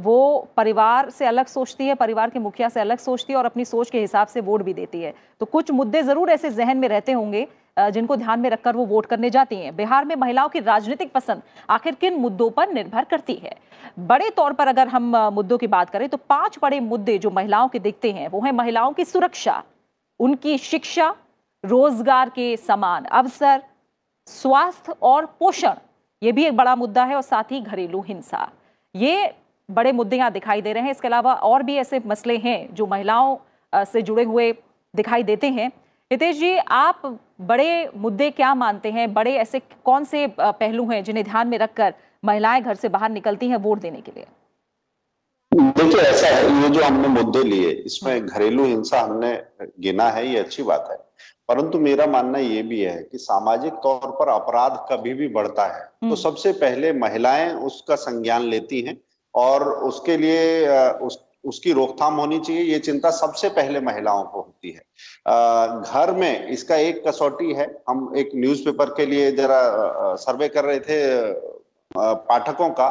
वो 0.00 0.48
परिवार 0.56 1.08
से 1.10 1.26
अलग 1.26 1.46
सोचती 1.46 1.86
है, 1.86 1.94
परिवार 1.94 2.30
के 2.30 2.38
मुखिया 2.38 2.68
से 2.68 2.80
अलग 2.80 2.98
सोचती 2.98 3.32
है 3.32 3.38
और 3.38 3.44
अपनी 3.44 3.64
सोच 3.64 3.90
के 3.90 4.00
हिसाब 4.00 4.26
से 4.26 4.40
वोट 4.40 4.62
भी 4.62 4.74
देती 4.74 5.00
है। 5.02 5.14
तो 5.40 5.46
कुछ 5.46 5.70
मुद्दे 5.70 6.02
ज़रूर 6.02 6.30
ऐसे 6.30 6.50
जहन 6.50 6.78
में 6.78 6.88
रहते 6.88 7.12
होंगे 7.12 7.46
जिनको 7.78 8.16
ध्यान 8.16 8.40
में 8.40 8.48
रखकर 8.50 8.76
वो 8.76 8.84
वोट 8.86 9.06
करने 9.06 9.30
जाती 9.30 9.56
हैं। 9.56 9.74
बिहार 9.76 10.04
में 10.04 10.14
महिलाओं 10.16 10.48
की 10.48 10.60
राजनीतिक 10.60 11.12
पसंद 11.12 11.42
आखिर 11.70 11.94
किन 11.94 12.14
मुद्दों 12.16 12.50
पर 12.50 12.72
निर्भर 12.72 13.04
करती 13.04 13.34
है? 13.34 13.54
बड़े 14.00 14.30
तौर 14.30 14.52
पर 14.52 14.68
अगर 14.68 14.88
हम 14.88 15.16
मुद्दों 15.34 15.58
की 15.58 15.66
बात 15.68 15.90
करें 15.90 16.08
तो 16.08 16.16
पाँच 16.28 16.58
बड़े 16.62 16.80
मुद्दे 16.82 17.18
जो 17.18 17.30
महिलाओं 17.30 17.68
के 17.68 17.78
दिखते 17.78 18.10
हैं, 18.12 18.28
वो 18.28 18.40
है 18.40 18.52
महिलाओं 18.52 18.92
की 18.92 19.04
सुरक्षा। 19.06 19.62
उनकी 20.20 20.56
शिक्षा 20.58 21.14
रोज़गार 21.64 22.28
के 22.30 22.56
समान 22.58 23.04
अवसर, 23.04 23.62
स्वास्थ्य 24.28 24.94
और 25.02 25.26
पोषण, 25.40 25.74
ये 26.22 26.32
भी 26.32 26.44
एक 26.44 26.56
बड़ा 26.56 26.74
मुद्दा 26.76 27.04
है 27.04 27.14
और 27.16 27.22
साथ 27.22 27.52
ही 27.52 27.60
घरेलू 27.60 28.00
हिंसा। 28.00 28.48
ये 28.94 29.32
बड़े 29.68 29.92
मुद्दे 29.92 30.16
यहाँ 30.16 30.30
दिखाई 30.32 30.62
दे 30.62 30.72
रहे 30.72 30.82
हैं। 30.84 30.90
इसके 30.90 31.08
अलावा 31.08 31.34
और 31.34 31.62
भी 31.62 31.76
ऐसे 31.76 32.00
मसले 32.06 32.36
हैं 32.38 32.74
जो 32.74 32.86
महिलाओं 32.86 33.36
से 33.72 34.02
जुड़े 34.02 34.24
हुए 34.24 34.52
दिखाई 34.94 35.22
देते 35.22 35.48
हैं। 35.48 35.70
हितेश 36.10 36.36
जी, 36.36 36.56
आप 36.56 37.18
बड़े 37.42 37.90
मुद्दे 37.96 38.30
क्या 38.30 38.54
मानते 38.54 38.90
हैं? 38.90 39.12
बड़े 39.14 39.34
ऐसे 39.36 39.60
कौन 39.84 40.04
से 40.04 40.26
पहलू 40.38 40.90
हैं 40.90 41.02
जिन्हें 41.04 41.24
ध्यान 41.24 41.48
में 41.48 41.58
रखकर 41.58 41.94
महिलाएँ 42.24 42.62
घर 42.62 42.74
से 42.74 42.88
बाहर 42.88 43.10
निकलती 43.10 43.48
हैं 43.48 43.56
वोट 43.58 43.80
देने 43.80 44.00
के 44.00 44.12
लिए? 44.12 44.26
देखिए 45.54 46.00
ऐसा 46.00 46.26
है 46.26 46.62
ये 46.62 46.68
जो 46.68 46.82
हमने 46.82 47.08
मुद्दे 47.08 47.42
लिए 47.44 47.70
इसमें 47.86 48.26
घरेलू 48.26 48.64
हिंसा 48.64 49.00
हमने 49.00 49.32
गिना 49.80 50.08
है 50.10 50.26
ये 50.28 50.38
अच्छी 50.38 50.62
बात 50.62 50.88
है। 50.90 50.96
परंतु 51.48 51.78
मेरा 51.78 52.06
मानना 52.06 52.38
ये 52.38 52.62
भी 52.62 52.80
है 52.80 52.96
कि 53.02 53.18
सामाजिक 53.18 53.72
तौर 53.82 54.10
पर 54.10 54.28
अपराध 54.28 54.78
कभी 54.90 55.14
भी 55.14 55.28
बढ़ता 55.28 55.66
है। 55.66 55.80
तो 55.80 56.06
हम्म। 56.06 56.14
सबसे 56.14 56.52
पहले 56.52 56.92
महिलाएँ 56.92 57.52
उसका 57.62 57.94
संज्ञान 57.96 58.42
लेती 58.42 58.80
हैं 58.80 58.96
और 59.34 59.68
उसके 59.90 60.16
लिए 60.16 60.78
उस 61.02 61.18
उसकी 61.44 61.72
रोकथाम 61.72 62.14
होनी 62.14 62.38
चाहिए 62.38 62.62
ये 62.62 62.78
चिंता 62.78 63.10
सबसे 63.10 63.48
पहले 63.48 63.80
महिलाओं 63.80 64.22
को 64.22 64.40
होती 64.40 64.70
है। 64.70 64.82
घर 65.82 66.12
में 66.12 66.48
इसका 66.48 66.76
एक 66.76 67.02
कसौटी 67.08 67.52
है 67.52 67.66
हम 67.88 68.12
एक 68.16 68.30
न्यूज़पेपर 68.34 68.90
के 68.96 69.06
लिए 69.06 69.30
जरा 69.32 69.60
सर्वे 70.16 70.48
कर 70.48 70.64
रहे 70.64 70.80
थे 70.80 70.98
पाठकों 71.90 72.68
का 72.70 72.88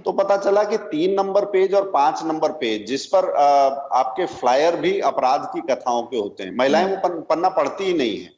तो 0.00 0.12
पता 0.12 0.36
चला 0.36 0.62
कि 0.64 0.76
तीन 0.78 1.14
नंबर 1.14 1.44
पेज 1.44 1.74
और 1.74 1.90
पाँच 1.90 2.22
नंबर 2.24 2.52
पेज 2.60 2.86
जिस 2.86 3.06
पर 3.06 3.30
आपके 3.34 4.26
फ्लायर 4.34 4.76
भी 4.76 4.98
अपराध 5.00 5.48
की 5.54 5.60
कथाओं 5.70 6.02
के 6.02 6.16
होते 6.16 6.44
हैं। 6.44 6.56
महिलाएँ 6.56 6.86
वो 6.86 7.20
पन्ना 7.22 7.48
पढ़ती 7.50 7.84
ही 7.84 7.94
नहीं 7.94 8.18
है। 8.18 8.30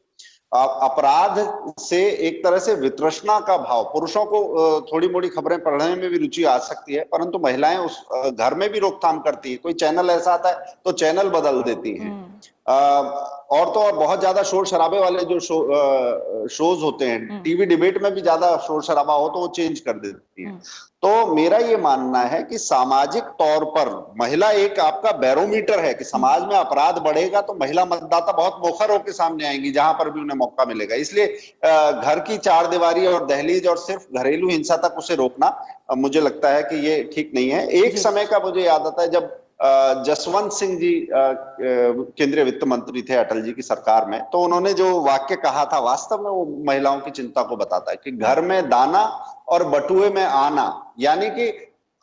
अपराध 0.53 1.39
से 1.81 1.99
एक 2.29 2.43
तरह 2.45 2.59
से 2.59 2.75
वित्रष्णा 2.77 3.39
का 3.41 3.57
भाव 3.59 3.83
पुरुषों 3.85 4.25
को 4.25 4.41
थोड़ी 4.83 5.09
मोड़ी 5.09 5.29
खबरें 5.29 5.59
पढ़ने 5.63 5.95
में 5.97 6.09
भी 6.11 6.19
रुचि 6.19 6.45
आ 6.45 6.57
सकती 6.61 6.95
है 6.95 7.05
परंतु 7.13 7.39
महिलाएँ 7.39 7.79
उस 7.79 8.03
घर 8.31 8.55
में 8.55 8.69
भी 8.73 8.79
रोकथाम 8.79 9.19
करती 9.21 9.51
है। 9.51 9.57
कोई 9.57 9.73
चैनल 9.75 10.11
ऐसा 10.11 10.35
आता 10.35 10.49
है 10.51 10.75
तो 10.85 10.93
चैनल 10.95 11.29
बदल 11.31 11.63
देती 11.63 11.97
हैं। 11.97 12.11
हम्म। 12.11 12.33
और 12.67 13.73
तो 13.73 13.81
और 13.81 13.97
बहुत 13.97 14.21
ज़्यादा 14.21 14.43
शोर 14.43 14.67
शराबे 14.67 14.99
वाले 15.01 15.25
जो 15.25 15.39
शो, 15.41 15.57
आ, 15.65 16.47
शोज़ 16.49 16.81
होते 16.81 17.05
हैं 17.05 17.19
हम्म। 17.21 17.43
टीवी 17.43 17.67
डिबेट 17.67 18.03
में 18.03 18.13
भी 18.15 18.21
ज़्यादा 18.21 18.57
शोर 18.67 18.83
शराबा 18.83 19.15
हो 19.15 19.29
तो 19.29 19.41
वो 19.41 19.49
चेंज 19.49 19.81
कर 19.81 19.93
देती 19.95 20.43
है। 20.43 20.49
हम्म। 20.49 20.59
तो 21.03 21.35
मेरा 21.35 21.59
ये 21.59 21.77
मानना 21.77 22.21
है 22.23 22.43
कि 22.43 22.59
सामाजिक 22.59 23.25
तौर 23.41 23.65
पर 23.77 23.91
महिला 24.21 24.51
एक 24.63 24.79
आपका 24.81 25.13
बैरोमीटर 25.19 25.81
है 25.81 25.93
कि 25.95 26.05
समाज 26.05 26.43
में 26.43 26.57
अपराध 26.57 26.99
बढ़ेगा 27.05 27.41
तो 27.41 27.55
महिला 27.55 27.85
मतदाता 27.85 28.33
बहुत 28.33 28.61
मोखर 28.65 28.91
होकर 28.91 29.13
सामने 29.13 29.47
आएँगी 29.47 29.71
जहाँ 29.73 29.93
पर 29.93 30.11
भी 30.11 30.21
उन्हें 30.21 30.39
मौका 30.39 30.65
मिलेगा। 30.65 30.95
इसलिए 30.97 31.27
घर 31.27 32.25
की 32.29 32.39
चार 32.41 32.67
दीवारी 32.67 33.07
और 33.07 33.27
दहलीज 33.27 33.67
और 33.67 33.79
सिर्फ़ 33.79 34.19
घरेलू 34.19 34.49
हिंसा 34.49 34.77
तक 34.79 34.99
उसे 34.99 35.15
रोकना 35.17 35.57
मुझे 35.97 36.21
लगता 36.21 36.51
है 36.51 36.63
कि 36.63 36.87
ये 36.87 37.03
ठीक 37.15 37.33
नहीं 37.35 37.51
है। 37.51 37.67
एक 37.85 37.99
समय 37.99 38.27
का 38.27 38.39
मुझे 38.41 38.61
याद 38.63 38.87
आता 38.87 39.03
है 39.03 39.11
जब 39.11 39.33
जसवंत 39.63 40.53
सिंह 40.53 40.77
जी 40.79 40.93
केंद्रीय 41.11 42.45
वित्त 42.45 42.65
मंत्री 42.67 43.03
थे 43.03 43.15
अटल 43.15 43.43
जी 43.43 43.53
की 43.53 43.63
सरकार 43.63 44.07
में 44.07 44.21
तो 44.33 44.39
उन्होंने 44.39 44.73
जो 44.75 45.01
वाक्य 45.01 45.37
कहा 45.37 45.65
था, 45.65 45.79
वास्तव 45.81 46.23
में 46.23 46.31
वो 46.31 46.45
महिलाओं 46.67 47.01
की 47.01 47.11
चिंता 47.11 47.43
को 47.43 47.57
बताता 47.57 47.91
है 47.91 47.97
कि 48.05 48.11
घर 48.13 48.41
में 48.41 48.69
दाना 48.69 49.03
और 49.49 49.65
बटुए 49.69 50.11
में 50.11 50.25
आना, 50.25 50.95
यानी 50.99 51.31
कि 51.31 51.51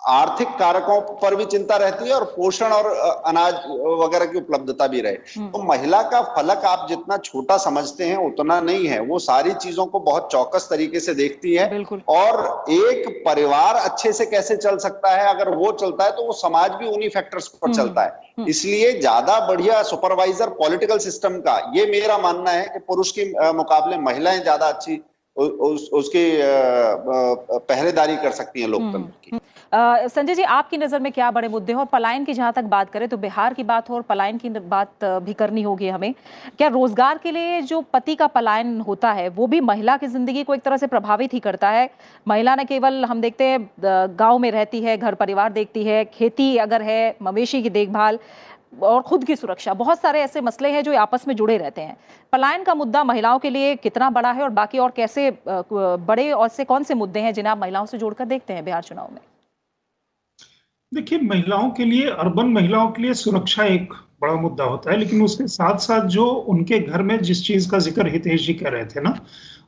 आर्थिक 0.01 0.47
कारकों 0.59 0.99
पर 1.17 1.35
भी 1.35 1.45
चिंता 1.45 1.75
रहती 1.77 2.07
है 2.07 2.13
और 2.13 2.23
पोषण 2.27 2.71
और 2.71 2.85
अनाज 3.25 3.53
वगैरह 3.95 4.25
की 4.25 4.37
उपलब्धता 4.37 4.87
भी 4.87 5.01
रहे 5.01 5.17
हम्म। 5.35 5.49
तो 5.49 5.61
महिला 5.63 6.01
का 6.03 6.21
फलक 6.31 6.65
आप 6.65 6.85
जितना 6.89 7.17
छोटा 7.19 7.57
समझते 7.57 8.05
हैं 8.05 8.15
उतना 8.19 8.59
नहीं 8.61 8.87
है 8.87 8.99
वो 9.01 9.19
सारी 9.19 9.53
चीज़ों 9.55 9.85
को 9.85 9.99
बहुत 9.99 10.31
चौकस 10.31 10.67
तरीके 10.69 10.99
से 10.99 11.13
देखती 11.13 11.53
है 11.53 11.83
और 12.09 12.65
एक 12.71 13.21
परिवार 13.25 13.75
अच्छे 13.75 14.13
से 14.13 14.25
कैसे 14.25 14.57
चल 14.57 14.77
सकता 14.79 15.11
है 15.11 15.27
अगर 15.29 15.55
वो 15.55 15.71
चलता 15.81 16.05
है 16.05 16.11
तो 16.11 16.25
वो 16.25 16.33
समाज 16.33 16.71
भी 16.71 16.87
उन्हीं 16.87 17.09
फैक्टर्स 17.09 17.47
पर 17.49 17.67
हम्म। 17.67 17.77
चलता 17.77 18.03
है 18.03 18.33
हम्म। 18.37 18.47
इसलिए 18.47 18.91
ज़्यादा 18.99 19.39
बढ़िया 19.47 19.81
सुपरवाइजर 19.83 20.49
पॉलिटिकल 20.55 20.97
सिस्टम 20.99 21.39
का 21.39 21.57
ये 21.75 21.85
मेरा 21.91 22.17
मानना 22.19 22.51
है 22.51 22.65
कि 22.65 22.79
पुरुष 22.87 23.11
के 23.11 23.31
मुकाबले 23.53 23.97
महिलाएँ 23.99 24.41
ज़्यादा 24.41 24.67
अच्छी 24.67 25.01
उस, 25.37 25.89
उसकी 25.89 26.25
पहरेदारी 27.63 28.15
कर 28.17 28.31
सकती 28.33 28.61
हैं 28.61 28.67
लोकतंत्र 28.67 29.11
की 29.25 29.39
संजय 29.71 30.35
जी, 30.35 30.43
आपकी 30.43 30.77
नज़र 30.77 30.99
में 30.99 31.11
क्या 31.11 31.29
बड़े 31.31 31.47
मुद्दे 31.47 31.73
हैं? 31.73 31.79
और 31.79 31.85
पलायन 31.85 32.23
की 32.25 32.33
जहाँ 32.33 32.51
तक 32.53 32.63
बात 32.65 32.89
करें 32.89 33.07
तो 33.09 33.17
बिहार 33.17 33.53
की 33.53 33.63
बात 33.63 33.89
हो 33.89 33.95
और 33.95 34.01
पलायन 34.01 34.37
की 34.37 34.49
बात 34.49 35.05
भी 35.23 35.33
करनी 35.33 35.61
होगी 35.61 35.89
हमें। 35.89 36.13
क्या 36.57 36.67
रोज़गार 36.67 37.17
के 37.17 37.31
लिए 37.31 37.61
जो 37.63 37.81
पति 37.93 38.15
का 38.15 38.27
पलायन 38.27 38.79
होता 38.81 39.11
है, 39.11 39.27
वो 39.29 39.47
भी 39.47 39.61
महिला 39.61 39.97
की 39.97 40.07
ज़िंदगी 40.07 40.43
को 40.43 40.55
एक 40.55 40.61
तरह 40.61 40.77
से 40.77 40.87
प्रभावित 40.87 41.33
ही 41.33 41.39
करता 41.39 41.69
है? 41.69 41.89
महिला 42.27 42.55
न 42.55 42.63
केवल, 42.65 43.05
हम 43.05 43.21
देखते 43.21 43.43
हैं 43.43 43.69
गाँव 44.19 44.37
में 44.39 44.51
रहती 44.51 44.81
है, 44.81 44.97
घर 44.97 45.15
परिवार 45.15 45.51
देखती 45.51 45.83
है, 45.83 46.03
खेती 46.07 46.55
अगर 46.57 46.81
है, 46.81 47.15
मवेशी 47.21 47.63
की 47.63 47.69
देखभाल 47.71 48.19
और 48.81 49.01
खुद 49.01 49.23
की 49.23 49.35
सुरक्षा, 49.35 49.73
बहुत 49.75 49.99
सारे 50.01 50.21
ऐसे 50.21 50.41
मसले 50.41 50.69
हैं 50.71 50.83
जो 50.83 50.97
आपस 50.97 51.27
में 51.27 51.35
जुड़े 51.35 51.57
रहते 51.57 51.81
हैं। 51.81 51.97
पलायन 52.33 52.63
का 52.63 52.75
मुद्दा 52.75 53.03
महिलाओं 53.03 53.39
के 53.39 53.49
लिए 53.49 53.75
कितना 53.77 54.09
बड़ा 54.11 54.31
है 54.31 54.43
और 54.43 54.49
बाकी 54.51 54.79
और 54.79 54.91
कैसे 54.91 55.31
बड़े 55.47 56.31
और 56.31 56.47
से 56.49 56.63
कौन 56.65 56.83
से 56.83 56.93
मुद्दे 56.95 57.19
हैं 57.19 57.33
जिन्हें 57.33 57.51
आप 57.51 57.57
महिलाओं 57.57 57.85
से 57.85 57.97
जोड़कर 57.97 58.25
देखते 58.27 58.53
हैं 58.53 58.65
बिहार 58.65 58.83
चुनाव 58.83 59.13
में? 59.13 59.19
देखिए 60.91 61.19
महिलाओं 61.19 61.69
के 61.71 61.85
लिए 61.85 62.09
अर्बन 62.11 62.47
महिलाओं 62.47 62.89
के 62.91 63.01
लिए 63.01 63.13
सुरक्षा 63.13 63.63
एक 63.65 63.93
बड़ा 64.21 64.33
मुद्दा 64.35 64.63
होता 64.63 64.91
है 64.91 64.97
लेकिन 64.97 65.21
उसके 65.21 65.47
साथ 65.47 65.77
साथ 65.79 66.07
जो 66.07 66.25
उनके 66.49 66.79
घर 66.79 67.01
में 67.01 67.21
जिस 67.21 67.43
चीज़ 67.45 67.69
का 67.71 67.77
ज़िक्र 67.79 68.07
हितेश 68.07 68.45
जी 68.47 68.53
कह 68.53 68.69
रहे 68.69 68.85
थे 68.85 69.01
ना 69.01 69.09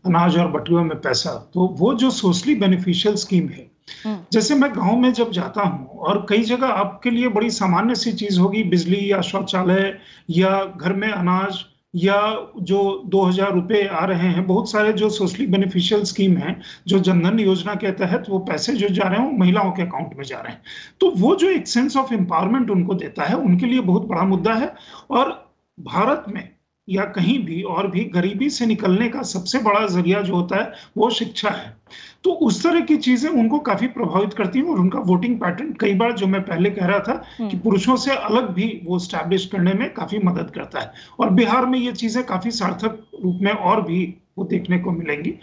अनाज 0.06 0.38
और 0.38 0.52
बटुए 0.52 0.84
में 0.84 1.00
पैसा 1.02 1.32
तो 1.54 1.68
वो 1.80 1.94
जो 1.94 2.10
सोशली 2.12 2.56
बेनिफिशियल 2.56 3.16
स्कीम 3.16 3.48
है 3.50 3.70
हम्म। 4.06 4.18
जैसे 4.34 4.56
मैं 4.56 4.72
गाँव 4.72 4.96
में 4.96 5.12
जब 5.14 5.32
जाता 5.32 5.62
हूँ 5.62 5.88
और 6.00 6.26
कई 6.30 6.44
जगह 6.44 6.68
आपके 6.68 7.10
लिए 7.10 7.28
बड़ी 7.30 7.50
सामान्य 7.52 7.96
सी 7.96 8.12
चीज़ 8.14 8.40
होगी 8.40 8.64
बिजली 8.70 9.12
या 9.12 9.22
शौचालय 9.24 9.94
या 10.32 10.64
घर 10.66 10.94
में 10.94 11.12
अनाज 11.12 11.64
या 11.96 12.18
जो 12.62 13.04
दो 13.06 13.22
हज़ार 13.24 13.54
रुपये 13.54 13.88
आ 13.88 14.06
रहे 14.06 14.28
हैं, 14.30 14.48
बहुत 14.48 14.72
सारे 14.72 14.94
जो 14.94 15.10
सोशली 15.10 15.48
बेनिफिशियल 15.48 16.04
स्कीम 16.04 16.38
है, 16.38 16.60
जो 16.88 17.00
जनधन 17.00 17.40
योजना 17.40 17.76
के 17.76 17.92
तहत 17.92 18.26
वो 18.30 18.40
पैसे 18.40 18.74
जो 18.74 18.88
जा 18.88 19.04
रहे 19.04 19.20
हैं, 19.20 19.26
वो 19.26 19.38
महिलाओं 19.38 19.72
के 19.72 19.82
अकाउंट 19.82 20.18
में 20.18 20.24
जा 20.24 20.40
रहे 20.40 20.54
हैं। 20.54 20.62
तो 21.00 21.12
वो 21.12 21.36
जो 21.36 21.50
एक 21.50 21.68
सेंस 21.68 21.98
ऑफ़ 21.98 22.14
एम्पावरमेंट 22.14 22.70
उनको 22.70 22.94
देता 22.94 23.24
है, 23.24 23.36
उनके 23.36 23.66
लिए 23.66 23.82
बहुत 23.82 24.08
बड़ा 24.08 24.24
मुद्दा 24.24 24.54
है। 24.54 24.74
और 25.12 25.32
भारत 25.80 26.26
में 26.30 26.53
या 26.88 27.04
कहीं 27.06 27.38
भी 27.46 27.62
और 27.62 27.88
भी 27.88 28.04
गरीबी 28.04 28.50
से 28.50 28.66
निकलने 28.66 29.08
का 29.10 29.22
सबसे 29.22 29.60
बड़ा 29.60 29.86
ज़रिया 29.88 30.22
जो 30.22 30.36
होता 30.36 30.64
है 30.64 30.72
वो 30.98 31.10
शिक्षा 31.10 31.50
है। 31.50 31.78
तो 32.24 32.32
उस 32.32 32.64
तरह 32.64 32.82
की 32.82 32.98
चीज़ें 32.98 33.30
उनको 33.30 33.60
काफ़ी 33.60 33.88
प्रभावित 33.88 34.34
करती 34.34 34.60
हैं 34.60 34.66
और 34.66 34.80
उनका 34.80 35.00
वोटिंग 35.00 35.40
पैटर्न 35.40 35.74
कई 35.74 35.94
बार 35.94 36.12
जो 36.12 36.28
मैं 36.28 36.42
पहले 36.42 36.70
कह 36.70 36.86
रहा 36.86 37.00
था 37.00 37.14
कि 37.14 37.44
हम्म। 37.44 37.60
पुरुषों 37.60 37.96
से 37.96 38.12
अलग 38.12 38.50
भी 38.50 38.82
वो 38.86 39.00
स्टैब्लिश 39.00 39.46
करने 39.46 39.74
में 39.74 39.94
काफ़ी 39.94 40.20
मदद 40.20 40.52
करता 40.56 40.80
है। 40.80 40.94
और 41.20 41.30
बिहार 41.30 41.66
में 41.66 41.80
ये 41.80 41.92
चीज़ें 41.92 42.24
काफ़ी 42.24 42.52
सार्थक 42.52 43.06
रूप 43.24 43.40
में 43.42 43.52
और 43.52 43.82
भी 43.82 44.16
वो 44.38 44.46
देखने 44.46 44.80
को 44.80 44.92
मिलेंगी। 44.92 45.34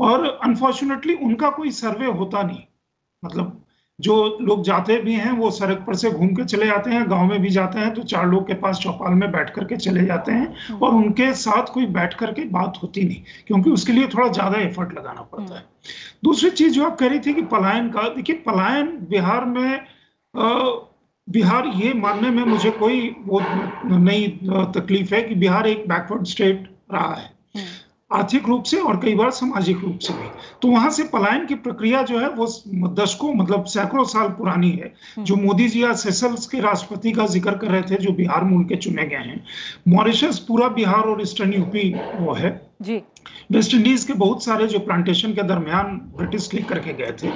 और 0.00 0.26
अनफॉर्चुनेटली 0.44 1.14
उनका 1.14 1.50
कोई 1.50 1.70
सर्वे 1.70 2.06
होता 2.06 2.42
नहीं। 2.42 2.62
मतलब 3.24 3.60
जो 3.98 4.38
लोग 4.40 4.62
जाते 4.64 4.96
भी 4.98 5.14
हैं 5.14 5.30
वो 5.32 5.50
सड़क 5.50 5.84
पर 5.86 5.94
से 5.94 6.10
घूम 6.10 6.34
के 6.34 6.44
चले 6.44 6.66
जाते 6.66 6.90
हैं 6.90 7.10
गाँव 7.10 7.26
में 7.26 7.40
भी 7.42 7.50
जाते 7.50 7.78
हैं 7.78 7.92
तो 7.94 8.02
चार 8.02 8.26
लोग 8.26 8.46
के 8.46 8.54
पास 8.54 8.78
चौपाल 8.78 9.14
में 9.14 9.30
बैठ 9.32 9.50
करके 9.50 9.76
चले 9.76 10.04
जाते 10.06 10.32
हैं 10.32 10.46
हम्म। 10.68 10.78
और 10.78 10.94
उनके 10.94 11.32
साथ 11.34 11.72
कोई 11.74 11.86
बैठ 11.86 12.14
करके 12.14 12.44
बात 12.48 12.78
होती 12.82 13.04
नहीं 13.04 13.22
क्योंकि 13.46 13.70
उसके 13.70 13.92
लिए 13.92 14.06
थोड़ा 14.06 14.28
ज़्यादा 14.28 14.58
एफर्ट 14.58 14.92
लगाना 14.98 15.22
पड़ता 15.22 15.54
है 15.54 15.60
हम्म। 15.60 15.92
दूसरी 16.24 16.50
चीज़ 16.50 16.74
जो 16.74 16.84
आप 16.84 16.98
कह 16.98 17.08
रही 17.08 17.18
थी 17.18 17.34
कि 17.34 17.42
पलायन 17.42 17.88
का 17.90 18.08
देखिए 18.08 18.36
पलायन 18.46 18.96
बिहार 19.10 19.44
में 19.44 19.80
आ, 20.34 20.70
बिहार 21.28 21.66
ये 21.76 21.92
मानने 21.94 22.30
में 22.30 22.44
मुझे 22.44 22.70
कोई 22.70 23.08
वो 23.26 23.40
नई 23.98 24.26
तकलीफ़ 24.74 25.14
है 25.14 25.22
कि 25.22 25.34
बिहार 25.34 25.66
एक 25.66 25.88
बैकवर्ड 25.88 26.26
स्टेट 26.26 26.68
रहा 26.92 27.14
है। 27.14 27.37
आर्थिक 28.10 28.46
रूप 28.48 28.64
से 28.64 28.76
और 28.80 28.96
कई 29.00 29.14
बार 29.14 29.30
सामाजिक 29.30 29.78
रूप 29.78 29.98
से 29.98 30.12
भी। 30.12 30.30
तो 30.62 30.68
वहाँ 30.68 30.90
से 30.90 31.04
पलायन 31.04 31.44
की 31.46 31.54
प्रक्रिया 31.56 32.02
जो 32.02 32.18
है 32.18 32.28
वो 32.28 32.46
दशकों 32.94 33.32
मतलब 33.34 33.64
सैकड़ों 33.66 34.04
साल 34.04 34.28
पुरानी 34.28 34.70
है। 34.70 34.92
जो 35.18 35.36
मोदी 35.36 35.68
जी 35.68 35.82
आज 35.82 35.96
सेसल्स 35.96 36.46
के 36.46 36.60
राष्ट्रपति 36.60 37.12
का 37.12 37.26
ज़िक्र 37.26 37.56
कर 37.56 37.66
रहे 37.66 37.82
थे 37.82 37.96
जो 37.96 38.12
बिहार 38.12 38.44
मूल 38.44 38.64
के 38.64 38.76
चुने 38.76 39.06
गए 39.06 39.16
हैं। 39.16 39.44
मॉरिशस 39.88 40.38
पूरा 40.38 40.68
बिहार 40.68 41.02
और 41.02 41.22
ईस्टर्न 41.22 41.52
यूपी 41.52 41.90
वो 42.14 42.32
है। 42.32 42.50
जी। 42.82 43.02
वेस्ट 43.50 43.74
इंडीज 43.74 44.04
के 44.04 44.12
बहुत 44.12 44.44
सारे 44.44 44.66
जो 44.66 44.78
प्लांटेशन 44.78 45.32
के 45.34 45.42
दरमियान 45.42 45.96
ब्रिटिश 46.16 46.48
लिख 46.54 46.68
करके 46.68 46.92
गए 46.92 47.12
थे। 47.22 47.30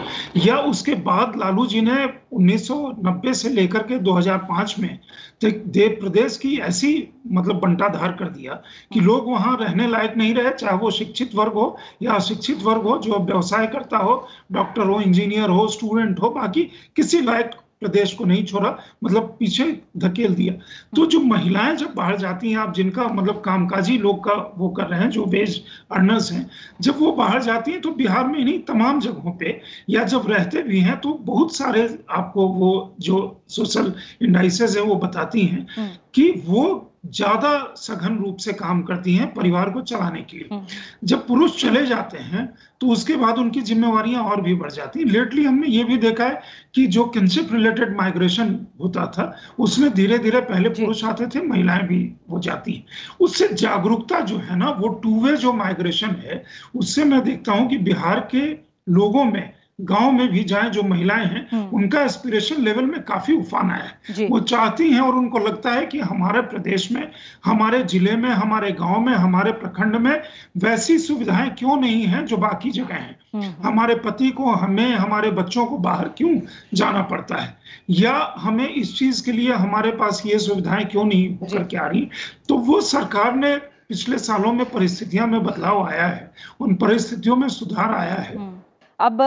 या 0.47 0.57
उसके 0.63 0.95
बाद 1.05 1.37
लालू 1.37 1.67
जी 1.67 1.81
ने 1.81 1.97
1990 2.35 3.35
से 3.35 3.49
लेकर 3.49 3.83
के 3.83 3.99
2005 4.01 4.79
में 4.79 4.99
देव 5.45 5.97
प्रदेश 6.01 6.37
की 6.37 6.57
ऐसी 6.61 6.93
मतलब 7.33 7.61
बंटाधार 7.61 8.13
कर 8.13 8.29
दिया 8.29 8.61
कि 8.93 9.01
लोग 9.01 9.31
वहाँ 9.31 9.57
रहने 9.61 9.89
लायक 9.89 10.17
नहीं 10.17 10.35
रहे, 10.35 10.51
चाहे 10.51 10.77
वो 10.77 10.91
शिक्षित 10.91 11.35
वर्ग 11.35 11.53
हो 11.53 11.77
या 12.03 12.13
अशिक्षित 12.13 12.63
वर्ग 12.63 12.83
हो, 12.83 12.99
जो 12.99 13.19
व्यवसाय 13.21 13.67
करता 13.67 13.99
हो 13.99 14.27
डॉक्टर 14.53 14.83
हो 14.83 15.01
इंजीनियर 15.01 15.51
हो 15.51 15.67
स्टूडेंट 15.69 16.21
हो, 16.21 16.31
बाकी 16.31 16.63
किसी 16.97 17.21
लायक 17.21 17.51
प्रदेश 17.83 18.13
को 18.15 18.25
नहीं 18.25 18.45
छोड़ा 18.45 18.77
मतलब 19.05 19.37
पीछे 19.39 19.65
धकेल 19.99 20.35
दिया 20.35 20.55
तो 20.97 21.07
जो 21.07 21.21
महिलाएँ 21.23 21.77
जब 21.77 21.95
बाहर 21.95 22.17
जाती 22.19 22.51
हैं 22.51 22.59
आप 22.59 22.75
जिनका 22.75 23.07
मतलब 23.11 23.41
कामकाजी 23.41 23.99
लोग 23.99 24.23
का 24.25 24.35
वो 24.59 24.69
कर 24.71 24.87
रहे 24.87 25.01
हैं 25.01 25.11
जो 25.11 25.25
वेज 25.27 25.61
अर्नर्स 25.93 26.31
हैं 26.33 26.49
जब 26.81 26.99
वो 26.99 27.13
बाहर 27.13 27.43
जाती 27.43 27.73
हैं 27.73 27.81
तो 27.81 27.91
बिहार 27.95 28.27
में 28.27 28.39
नहीं 28.39 28.59
तमाम 28.65 29.01
जगहों 29.01 29.33
पे 29.33 29.61
या 29.91 30.05
जब 30.05 30.31
रहते 30.31 30.63
भी 30.63 30.81
हैं 30.81 31.01
तो 31.01 31.13
बहुत 31.25 31.57
सारे 31.57 31.89
आपको 32.13 32.49
वो 32.51 32.73
जो 33.01 33.19
सोशल 33.49 33.93
इंडाइसेस 34.23 34.77
है 34.77 34.83
वो 34.83 34.95
बताती 34.99 35.45
हैं 35.45 35.67
हम्म। 35.77 35.89
कि 36.15 36.31
वो 36.47 36.65
ज़्यादा 37.05 37.53
सघन 37.77 38.17
रूप 38.19 38.37
से 38.37 38.53
काम 38.53 38.83
करती 38.83 39.15
हैं 39.15 39.33
परिवार 39.35 39.71
को 39.71 39.81
चलाने 39.83 40.21
के 40.23 40.37
लिए। 40.37 40.49
हम्म। 40.53 40.67
जब 41.05 41.27
पुरुष 41.27 41.61
चले 41.61 41.85
जाते 41.87 42.19
हैं 42.19 42.47
तो 42.81 42.89
उसके 42.89 43.17
बाद 43.17 43.39
उनकी 43.39 43.61
जिम्मेवारियाँ 43.63 44.23
और 44.25 44.41
भी 44.41 44.55
बढ़ 44.55 44.71
जाती 44.71 45.01
हैं। 45.01 45.07
लेटली 45.07 45.45
हमने 45.45 45.69
ये 45.69 45.85
भी 45.85 45.97
देखा 45.97 46.25
है 46.25 46.41
कि 46.75 46.87
जो 46.87 47.05
किनशिप 47.07 47.53
रिलेटेड 47.53 47.97
माइग्रेशन 47.97 48.55
होता 48.81 49.07
था 49.07 49.33
उसमें 49.59 49.93
धीरे 49.95 50.19
धीरे 50.19 50.41
पहले 50.43 50.69
पुरुष 50.71 51.05
आते 51.05 51.27
थे 51.27 51.43
महिलाएँ 51.43 51.87
भी 51.87 52.03
हो 52.31 52.39
जाती 52.41 52.73
हैं। 52.73 52.85
उससे 53.21 53.49
जागरूकता 53.55 54.21
जो 54.23 54.37
है 54.41 54.57
ना 54.57 54.71
वो 54.71 54.89
टू 55.03 55.19
वे 55.21 55.37
जो 55.37 55.53
माइग्रेशन 55.55 56.17
है 56.25 56.43
उससे 56.75 57.05
मैं 57.05 57.23
देखता 57.25 57.53
हूँ 57.53 57.69
कि 57.69 57.79
बिहार 57.81 58.21
के 58.31 58.47
लोगों 58.91 59.25
में 59.25 59.53
गाँव 59.83 60.13
में 60.13 60.29
भी 60.29 60.45
जाए 60.45 60.71
जो 60.71 60.83
महिलाएँ 60.83 61.27
हैं 61.27 61.49
हम्म। 61.53 61.69
उनका 61.77 62.03
एस्पिरेशन 62.03 62.63
लेवल 62.63 62.85
में 62.85 63.03
काफ़ी 63.03 63.35
उफान 63.35 63.71
आया 63.71 63.85
है। 63.85 64.29
वो 64.29 64.41
चाहती 64.41 64.91
हैं 64.91 65.01
और 65.01 65.15
उनको 65.15 65.39
लगता 65.39 65.71
है 65.71 65.87
कि 65.87 66.01
हमारे 66.01 66.43
प्रदेश 66.43 66.93
में 66.93 67.11
हमारे 67.45 67.83
ज़िले 67.83 68.17
में 68.17 68.31
हमारे 68.31 68.73
गाँव 68.73 69.01
में 69.01 69.15
हमारे 69.15 69.53
प्रखंड 69.53 69.97
में 69.97 70.23
वैसी 70.57 70.99
सुविधाएँ 70.99 71.51
क्यों 71.51 71.77
नहीं 71.77 72.05
है 72.05 72.27
जो 72.27 72.37
बाकी 72.37 72.71
जगह 72.71 72.95
हैं? 72.95 73.19
हम्म, 73.35 73.45
हम्म। 73.45 73.69
हमारे 73.69 73.95
पति 73.95 74.31
को 74.31 74.53
हमें 74.53 74.95
हमारे 74.95 75.31
बच्चों 75.31 75.67
को 75.67 75.79
बाहर 75.79 76.09
क्यों 76.09 76.41
जाना 76.75 77.03
पड़ता 77.03 77.37
है? 77.37 77.59
या 77.91 78.35
हमें 78.39 78.69
इस 78.69 78.99
चीज़ 78.99 79.25
के 79.25 79.33
लिए 79.33 79.53
हमारे 79.53 79.91
पास 79.91 80.23
ये 80.27 80.39
सुविधाएँ 80.39 80.85
क्यों 80.85 81.05
नहीं 81.05 81.39
होकर 81.39 81.65
के 81.65 81.77
आ 81.77 81.87
रही? 81.87 82.09
तो 82.49 82.55
वो 82.55 82.81
सरकार 82.81 83.35
ने 83.35 83.57
पिछले 83.57 84.19
सालों 84.19 84.53
में 84.53 84.71
परिस्थितियाँ 84.71 85.27
में 85.27 85.43
बदलाव 85.43 85.87
आया 85.87 86.07
है। 86.07 86.33
उन 86.61 86.75
परिस्थितियों 86.75 87.37
में 87.37 87.49
सुधार 87.49 87.95
आया 87.95 88.15
है। 88.15 88.62
अब 89.03 89.23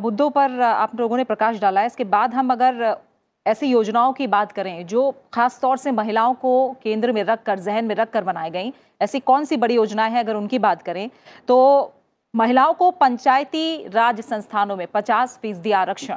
मुद्दों 0.00 0.28
पर 0.30 0.60
आप 0.62 0.94
लोगों 0.96 1.16
ने 1.16 1.24
प्रकाश 1.24 1.58
डाला 1.60 1.80
है। 1.80 1.86
इसके 1.86 2.04
बाद 2.06 2.34
हम 2.34 2.52
अगर 2.52 2.96
ऐसी 3.46 3.66
योजनाओं 3.66 4.12
की 4.12 4.26
बात 4.28 4.52
करें, 4.52 4.86
जो 4.86 5.14
खास 5.32 5.58
तौर 5.60 5.76
से 5.76 5.90
महिलाओं 5.92 6.34
को 6.34 6.52
केंद्र 6.82 7.12
में 7.12 7.22
रख 7.24 7.42
कर 7.42 7.58
जहन 7.60 7.84
में 7.84 7.94
रख 7.94 8.10
कर 8.10 8.24
बनाई 8.24 8.50
गई, 8.50 8.72
ऐसी 9.00 9.20
कौन 9.20 9.44
सी 9.44 9.56
बड़ी 9.56 9.74
योजनाएँ 9.74 10.10
हैं 10.12 10.20
अगर 10.20 10.36
उनकी 10.36 10.58
बात 10.60 10.82
करें 10.82 11.08
तो 11.48 11.92
महिलाओं 12.34 12.74
को 12.74 12.90
पंचायती 12.92 13.88
राज 13.88 14.20
संस्थानों 14.22 14.76
में 14.76 14.86
50 14.88 15.38
फ़ीसदी 15.38 15.72
आरक्षण, 15.74 16.16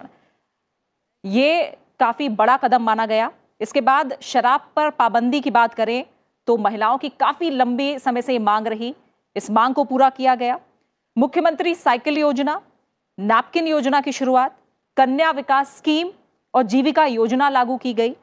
ये 1.24 1.78
काफ़ी 2.00 2.28
बड़ा 2.32 2.58
कदम 2.58 2.84
माना 2.84 3.06
गया। 3.06 3.32
इसके 3.62 3.82
बाद 3.82 4.16
शराब 4.24 4.68
पर 4.76 4.90
पाबंदी 4.92 5.40
की 5.42 5.52
बात 5.52 5.74
करें 5.74 6.04
तो 6.48 6.58
महिलाओं 6.60 6.98
की 6.98 7.10
काफ़ी 7.12 7.50
लंबे 7.52 7.98
समय 8.00 8.22
से 8.22 8.34
ये 8.34 8.40
मांग 8.42 8.68
रही। 8.68 8.94
इस 9.36 9.50
मांग 9.52 9.76
को 9.76 9.84
पूरा 9.86 10.10
किया 10.12 10.36
गया। 10.36 10.60
मुख्यमंत्री 11.18 11.74
साइकिल 11.76 12.18
योजना 12.18 12.62
नैपकिन 13.18 13.68
योजना 13.68 14.00
की 14.02 14.12
शुरुआत, 14.12 14.56
कन्या 14.98 15.32
विकास 15.32 15.76
स्कीम 15.78 16.10
और 16.54 16.64
जीविका 16.64 17.06
योजना 17.06 17.50
लागू 17.50 17.78
की 17.78 17.94
गई। 17.94 18.16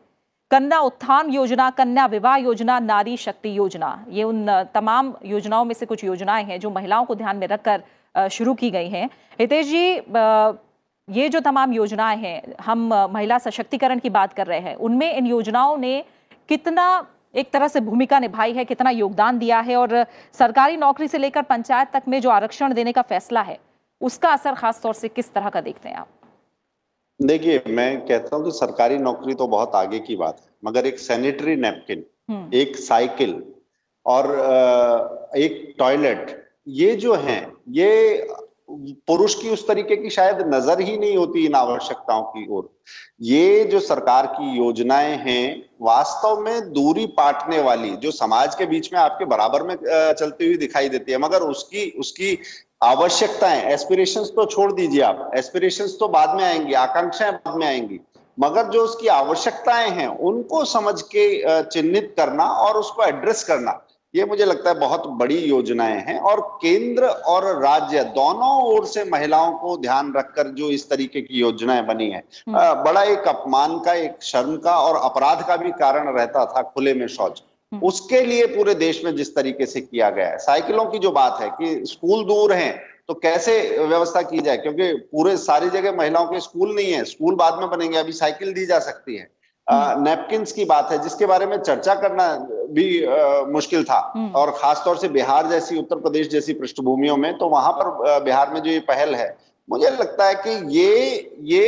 कन्या 0.51 0.79
उत्थान 0.81 1.31
योजना, 1.31 1.69
कन्या 1.71 2.07
विवाह 2.07 2.37
योजना, 2.37 2.79
नारी 2.79 3.17
शक्ति 3.17 3.57
योजना, 3.59 4.05
ये 4.09 4.23
उन 4.25 4.47
तमाम 4.75 5.15
योजनाओं 5.25 5.65
में 5.65 5.75
से 5.75 5.87
कुछ 5.87 6.05
योजनाएँ 6.05 6.45
हैं 6.45 6.59
जो 6.61 6.71
महिलाओं 6.71 7.05
को 7.05 7.15
ध्यान 7.15 7.37
में 7.37 7.47
रखकर 7.47 8.29
शुरू 8.31 8.55
की 8.55 8.71
गई 8.71 8.89
हैं। 8.89 9.09
हितेश 9.41 9.67
जी 9.67 9.85
ये 11.09 11.29
जो 11.29 11.41
तमाम 11.41 11.73
योजनाएँ 11.73 12.17
हैं, 12.17 12.43
हम 12.61 12.93
महिला 13.13 13.39
सशक्तिकरण 13.39 13.99
की 13.99 14.11
बात 14.11 14.33
कर 14.33 14.47
रहे 14.47 14.61
हैं, 14.61 14.75
उनमें 14.77 15.13
इन 15.13 15.27
योजनाओं 15.27 15.77
ने 15.79 16.05
कितना 16.49 17.07
एक 17.35 17.51
तरह 17.53 17.69
से 17.69 17.81
भूमिका 17.81 18.19
निभाई 18.19 18.53
है, 18.53 18.65
कितना 18.65 18.91
योगदान 18.91 19.39
दिया 19.39 19.61
है 19.61 19.77
और 19.77 20.05
सरकारी 20.35 20.77
नौकरी 20.77 21.09
से 21.09 21.19
लेकर 21.19 21.43
पंचायत 21.45 21.89
तक 21.93 22.03
में 22.09 22.21
जो 22.21 22.31
आरक्षण 22.31 22.73
देने 22.75 22.93
का 22.93 23.03
फैसला 23.03 23.43
है 23.43 23.59
उसका 24.01 24.29
असर 24.31 24.55
खास 24.55 24.81
तौर 24.83 24.95
से 24.95 25.09
किस 25.11 25.33
तरह 25.33 25.49
का 25.49 25.61
देखते 25.61 25.89
हैं 25.89 25.97
आप 25.97 26.09
देखिए 27.21 27.63
मैं 27.69 27.91
कहता 28.01 28.37
हूँ 28.37 28.45
कि 28.45 28.51
सरकारी 28.51 28.99
नौकरी 28.99 29.35
तो 29.35 29.47
बहुत 29.49 29.75
आगे 29.75 29.99
की 30.01 30.17
बात 30.17 30.41
है 30.41 30.49
मगर 30.65 30.87
एक 30.87 30.99
सैनिटरी 30.99 31.57
नैपकिन 31.59 32.05
हम्म। 32.31 32.57
एक 32.57 32.77
साइकिल 32.79 33.43
और 34.07 34.27
एक 35.37 35.75
टॉयलेट 35.79 36.39
ये 36.69 36.95
जो 36.97 37.15
हैं 37.17 37.43
ये 37.71 37.91
पुरुष 39.07 39.35
की 39.35 39.49
उस 39.49 39.67
तरीके 39.69 39.97
की 39.97 40.11
शायद 40.11 40.41
नज़र 40.47 40.81
ही 40.81 40.97
नहीं 40.99 41.17
होती 41.17 41.45
इन 41.47 41.55
आवश्यकताओं 41.55 42.23
की 42.25 42.47
ओर 42.49 42.69
ये 43.23 43.65
जो 43.65 43.81
सरकार 43.81 44.27
की 44.29 44.57
योजनाएँ 44.57 45.17
हैं 45.19 45.45
वास्तव 45.83 46.41
में 46.41 46.73
दूरी 46.73 47.07
पाटने 47.17 47.61
वाली 47.61 47.91
जो 47.97 48.11
समाज 48.13 48.55
के 48.55 48.67
बीच 48.67 48.93
में 48.93 49.01
आपके 49.01 49.25
बराबर 49.27 49.63
में 49.63 49.75
चलती 49.81 50.47
हुई 50.47 50.57
दिखाई 50.57 50.89
देती 50.89 51.13
है 51.13 51.19
मगर 51.19 51.43
उसकी 51.45 51.91
उसकी 51.99 52.35
आवश्यकताएँ 52.83 53.61
एस्पिरेशंस 53.63 54.29
तो 54.37 54.45
छोड़ 54.47 54.73
दीजिए 54.73 55.01
आप 55.03 55.31
एस्पिरेशंस 55.37 55.97
तो 56.01 56.07
बाद 56.09 56.37
में 56.37 56.45
आएँगी 56.45 56.73
आकांक्षाएँ 56.75 57.33
बाद 57.33 57.57
में 57.57 57.67
आएँगी 57.67 57.99
मगर 58.39 58.71
जो 58.71 58.85
उसकी 58.85 59.09
आवश्यकताएँ 59.09 59.91
हैं 59.91 60.07
उनको 60.09 60.65
समझ 60.65 61.01
के 61.03 61.27
चिन्हित 61.63 62.15
करना 62.19 62.45
और 62.45 62.77
उसको 62.77 63.05
एड्रेस 63.05 63.43
करना 63.45 63.81
ये 64.15 64.25
मुझे 64.25 64.45
लगता 64.45 64.71
है 64.71 64.79
बहुत 64.79 65.07
बड़ी 65.19 65.39
योजनाएँ 65.39 66.01
हैं 66.07 66.19
और 66.21 66.41
केंद्र 66.63 67.09
और 67.29 67.45
राज्य 67.63 68.05
दोनों 68.15 68.51
ओर 68.65 68.87
से 68.87 69.05
महिलाओं 69.05 69.53
को 69.59 69.77
ध्यान 69.77 70.13
रखकर 70.17 70.49
जो 70.53 70.71
इस 70.71 70.89
तरीके 70.91 71.21
की 71.21 71.41
योजनाएँ 71.41 71.87
बनी 71.87 72.11
है 72.11 72.25
हम्म। 72.49 72.83
बड़ा 72.85 73.03
एक 73.03 73.29
अपमान 73.29 73.79
का 73.79 73.95
एक 73.99 74.23
शर्म 74.23 74.57
का 74.57 74.79
और 74.79 74.97
अपराध 75.03 75.47
का 75.49 75.57
भी 75.57 75.71
कारण 75.77 76.13
रहता 76.17 76.47
था 76.47 76.63
खुले 76.65 76.95
में 76.95 77.07
शौच। 77.09 77.43
उसके 77.73 78.21
लिए 78.21 78.47
पूरे 78.47 78.75
देश 78.77 79.05
में 79.05 79.15
जिस 79.17 79.35
तरीके 79.35 79.67
से 79.67 79.81
किया 79.81 80.11
गया 80.11 80.29
है 80.29 80.39
साइकिलों 80.39 80.85
की 80.85 80.99
जो 80.99 81.11
बात 81.13 81.39
है 81.41 81.49
कि 81.53 81.85
स्कूल 81.87 82.25
दूर 82.25 82.53
हैं 82.53 82.73
तो 83.09 83.15
कैसे 83.17 83.59
व्यवस्था 83.79 84.23
की 84.23 84.39
जाए 84.39 84.57
क्योंकि 84.57 84.93
पूरे 85.13 85.37
सारी 85.39 85.69
जगह 85.71 85.93
महिलाओं 85.93 86.27
के 86.27 86.41
स्कूल 86.41 86.75
नहीं 86.75 86.93
है 86.93 87.05
स्कूल 87.05 87.35
बाद 87.35 87.59
में 87.61 87.69
बनेंगे 87.71 87.99
अभी 87.99 88.13
साइकिल 88.15 88.53
दी 88.53 88.67
जा 88.67 88.79
सकती 88.79 89.17
है 89.17 89.31
नेपकिन 89.67 90.39
हम्म। 90.39 90.53
की 90.53 90.65
बात 90.65 90.91
है 90.93 90.99
जिसके 91.03 91.27
बारे 91.27 91.47
में 91.47 91.57
चर्चा 91.59 91.95
करना 91.95 92.27
भी 92.71 93.05
आ, 93.05 93.43
मुश्किल 93.49 93.85
था 93.85 94.01
हम्म। 94.15 94.31
और 94.33 94.51
खासतौर 94.53 94.97
से 94.97 95.09
बिहार 95.09 95.49
जैसी 95.49 95.79
उत्तर 95.79 95.97
प्रदेश 95.97 96.29
जैसी 96.29 96.55
पृष्ठभूमियों 96.55 97.17
में 97.17 97.37
तो 97.39 97.49
वहाँ 97.49 97.73
पर 97.73 98.21
बिहार 98.25 98.53
में 98.55 98.61
जो 98.61 98.71
ये 98.71 98.81
पहल 98.89 99.15
है 99.15 99.37
मुझे 99.69 99.91
लगता 99.91 100.27
है 100.27 100.35
कि 100.37 100.51
ये 100.79 100.95
ये 101.47 101.67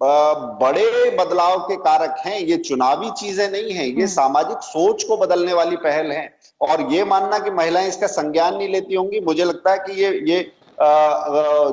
बड़े 0.00 1.10
बदलाव 1.16 1.58
के 1.60 1.76
कारक 1.78 2.16
हैं 2.18 2.38
ये 2.40 2.56
चुनावी 2.58 3.10
चीज़ें 3.12 3.48
नहीं 3.50 3.72
है 3.72 3.86
ये 3.86 3.92
हम्म। 3.92 4.06
सामाजिक 4.06 4.62
सोच 4.62 5.02
को 5.02 5.16
बदलने 5.16 5.52
वाली 5.52 5.76
पहल 5.78 6.12
है 6.12 6.26
और 6.60 6.80
ये 6.92 7.04
मानना 7.04 7.38
कि 7.38 7.50
महिलाएँ 7.52 7.88
इसका 7.88 8.06
संज्ञान 8.08 8.56
नहीं 8.56 8.68
लेती 8.68 8.94
होंगी 8.94 9.20
मुझे 9.20 9.44
लगता 9.44 9.72
है 9.72 9.78
कि 9.78 10.02
ये 10.02 10.10
ये 10.28 10.42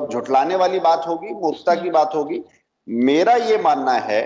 झुटलाने 0.06 0.56
वाली 0.56 0.80
बात 0.80 1.04
होगी 1.06 1.32
मूर्खता 1.34 1.74
की 1.74 1.90
बात 1.90 2.14
होगी 2.14 2.42
मेरा 2.88 3.34
ये 3.42 3.58
मानना 3.58 3.92
है 4.02 4.22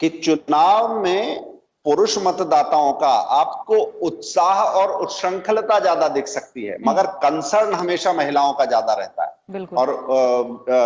कि 0.00 0.08
चुनाव 0.10 1.00
में 1.00 1.54
पुरुष 1.86 2.16
मतदाताओं 2.18 2.92
का 2.92 3.08
आपको 3.32 3.76
उत्साह 4.06 4.60
और 4.72 4.92
उच्छृंखलता 5.00 5.78
ज़्यादा 5.78 6.08
दिख 6.08 6.26
सकती 6.26 6.64
है 6.64 6.74
हम्म। 6.74 6.90
मगर 6.90 7.06
कंसर्न 7.24 7.74
हमेशा 7.74 8.12
महिलाओं 8.12 8.52
का 8.52 8.64
ज़्यादा 8.64 8.94
रहता 8.94 9.24
है 9.24 9.64
और 9.74 9.92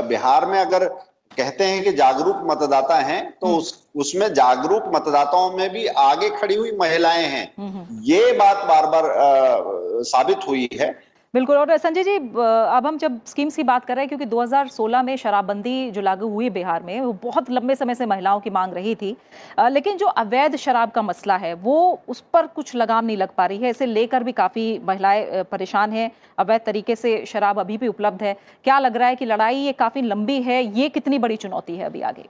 बिहार 0.09 0.47
में 0.47 0.59
अगर 0.59 0.89
कहते 1.37 1.65
हैं 1.65 1.83
कि 1.85 1.93
जागरूक 1.93 2.41
मतदाता 2.45 2.97
हैं 2.97 3.21
तो 3.41 3.47
हम्म। 3.47 3.57
उस 3.57 3.89
उसमें 3.97 4.33
जागरूक 4.35 4.85
मतदाताओं 4.95 5.51
में 5.53 5.69
भी 5.71 5.87
आगे 5.87 6.31
खड़ी 6.31 6.55
हुई 6.55 6.73
महिलाएँ 6.73 7.25
हैं 7.25 7.53
हम्म, 7.59 7.69
हम्म। 7.69 8.01
ये 8.03 8.33
बात 8.33 8.65
बार 8.65 8.87
बार 8.87 9.11
आ, 9.11 10.03
साबित 10.03 10.47
हुई 10.49 10.69
है 10.73 11.08
बिल्कुल, 11.35 11.57
और 11.57 11.77
संजय 11.77 12.05
जी 12.05 12.15
अब 12.17 12.87
हम 12.87 12.99
जब 12.99 13.19
स्कीम्स 13.27 13.57
की 13.57 13.63
बात 13.63 13.85
कर 13.85 13.95
रहे 13.95 14.03
हैं, 14.03 14.09
क्योंकि 14.09 14.25
2016 14.27 15.03
में 15.03 15.17
शराबबंदी 15.17 15.91
जो 15.91 16.01
लागू 16.01 16.29
हुई 16.29 16.49
बिहार 16.51 16.83
में, 16.83 17.01
वो 17.01 17.13
बहुत 17.23 17.51
लंबे 17.51 17.75
समय 17.75 17.95
से 17.95 18.07
महिलाओं 18.07 18.41
की 18.41 18.51
मांग 18.51 18.73
रही 18.75 18.95
थी। 18.95 19.15
लेकिन 19.61 19.97
जो 19.97 20.07
अवैध 20.07 20.57
शराब 20.57 20.91
का 20.91 21.03
मसला 21.03 21.37
है, 21.37 21.53
वो 21.55 22.01
उस 22.09 22.21
पर 22.33 22.47
कुछ 22.47 22.75
लगाम 22.77 23.05
नहीं 23.05 23.17
लग 23.17 23.35
पा 23.37 23.47
रही 23.47 23.59
है। 23.59 23.71
इसे 23.71 23.87
लेकर 23.87 24.25
भी 24.25 24.33
काफ़ी 24.33 24.79
महिलाएँ 24.87 25.43
परेशान 25.53 25.93
हैं। 25.93 26.11
अवैध 26.39 26.61
तरीके 26.67 26.97
से 26.97 27.25
शराब 27.27 27.59
अभी 27.59 27.79
भी 27.79 27.89
उपलब्ध 27.89 28.23
है। 28.23 28.37
क्या 28.65 28.79
लग 28.79 28.97
रहा 28.97 29.09
है 29.09 29.17
कि 29.17 29.25
लड़ाई 29.27 29.57
ये 29.57 29.73
काफ़ी 29.75 30.03
लंबी 30.03 30.41
है? 30.43 30.63
ये 30.79 30.89
कितनी 30.89 31.19
बड़ी 31.19 31.37
चुनौती 31.37 31.77
है 31.77 31.85
अभी 31.85 32.01
आगे? 32.03 32.29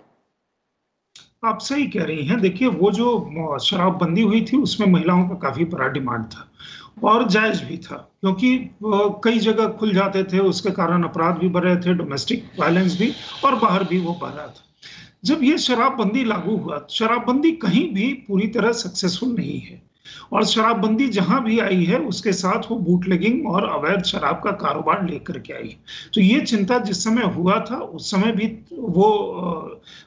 आप 1.45 1.59
सही 1.61 1.87
कह 1.87 2.05
रही 2.05 2.25
हैं। 2.27 2.41
देखिए, 2.41 2.69
वो 2.69 2.91
जो 2.93 3.59
शराबबंदी 3.61 4.23
हुई 4.23 4.45
थी, 4.45 4.57
उसमें 4.59 4.87
महिलाओं 4.89 5.29
का 5.29 5.35
काफ़ी 5.39 5.65
बड़ा 5.67 5.89
डिमांड 5.89 6.25
था। 6.27 6.49
और 7.05 7.27
जायज़ 7.29 7.65
भी 7.65 7.77
था, 7.79 7.97
क्योंकि 8.21 8.71
कई 9.25 9.39
जगह 9.39 9.69
खुल 9.79 9.93
जाते 9.95 10.23
थे, 10.25 10.39
उसके 10.41 10.71
कारण 10.71 11.03
अपराध 11.03 11.39
भी 11.39 11.49
बढ़ 11.49 11.65
रहे 11.65 11.77
थे 11.77 11.95
डोमेस्टिक 11.95 12.51
वायलेंस 12.61 12.99
भी, 12.99 13.13
और 13.45 13.57
बाहर 13.57 13.85
भी 13.85 13.99
वो 14.01 14.19
बढ़ 14.23 14.31
रहा 14.31 14.47
था। 14.47 14.65
जब 15.25 15.43
ये 15.43 15.59
शराबबंदी 15.59 16.25
लागू 16.25 16.57
हुआ, 16.57 16.87
शराबबंदी 16.91 17.53
कहीं 17.59 17.89
भी 17.95 18.13
पूरी 18.29 18.47
तरह 18.49 18.73
सक्सेसफुल 18.75 19.35
नहीं 19.35 19.59
है। 19.61 19.83
और 20.33 20.45
शराबबंदी 20.45 21.09
जहाँ 21.09 21.43
भी 21.45 21.59
आई 21.59 21.85
है 21.85 21.99
उसके 21.99 22.33
साथ 22.33 22.71
वो 22.71 22.77
बूटलेगिंग 22.79 23.47
और 23.47 23.69
अवैध 23.69 24.03
शराब 24.03 24.41
का 24.45 24.51
कारोबार 24.51 25.07
लेकर 25.07 25.39
के 25.39 25.53
आई। 25.53 25.77
तो 26.15 26.21
ये 26.21 26.41
चिंता 26.41 26.79
जिस 26.79 27.05
समय 27.05 27.25
हुआ 27.25 27.59
था 27.71 27.77
उस 27.77 28.11
समय 28.11 28.33
भी 28.33 28.47
वो 28.73 29.09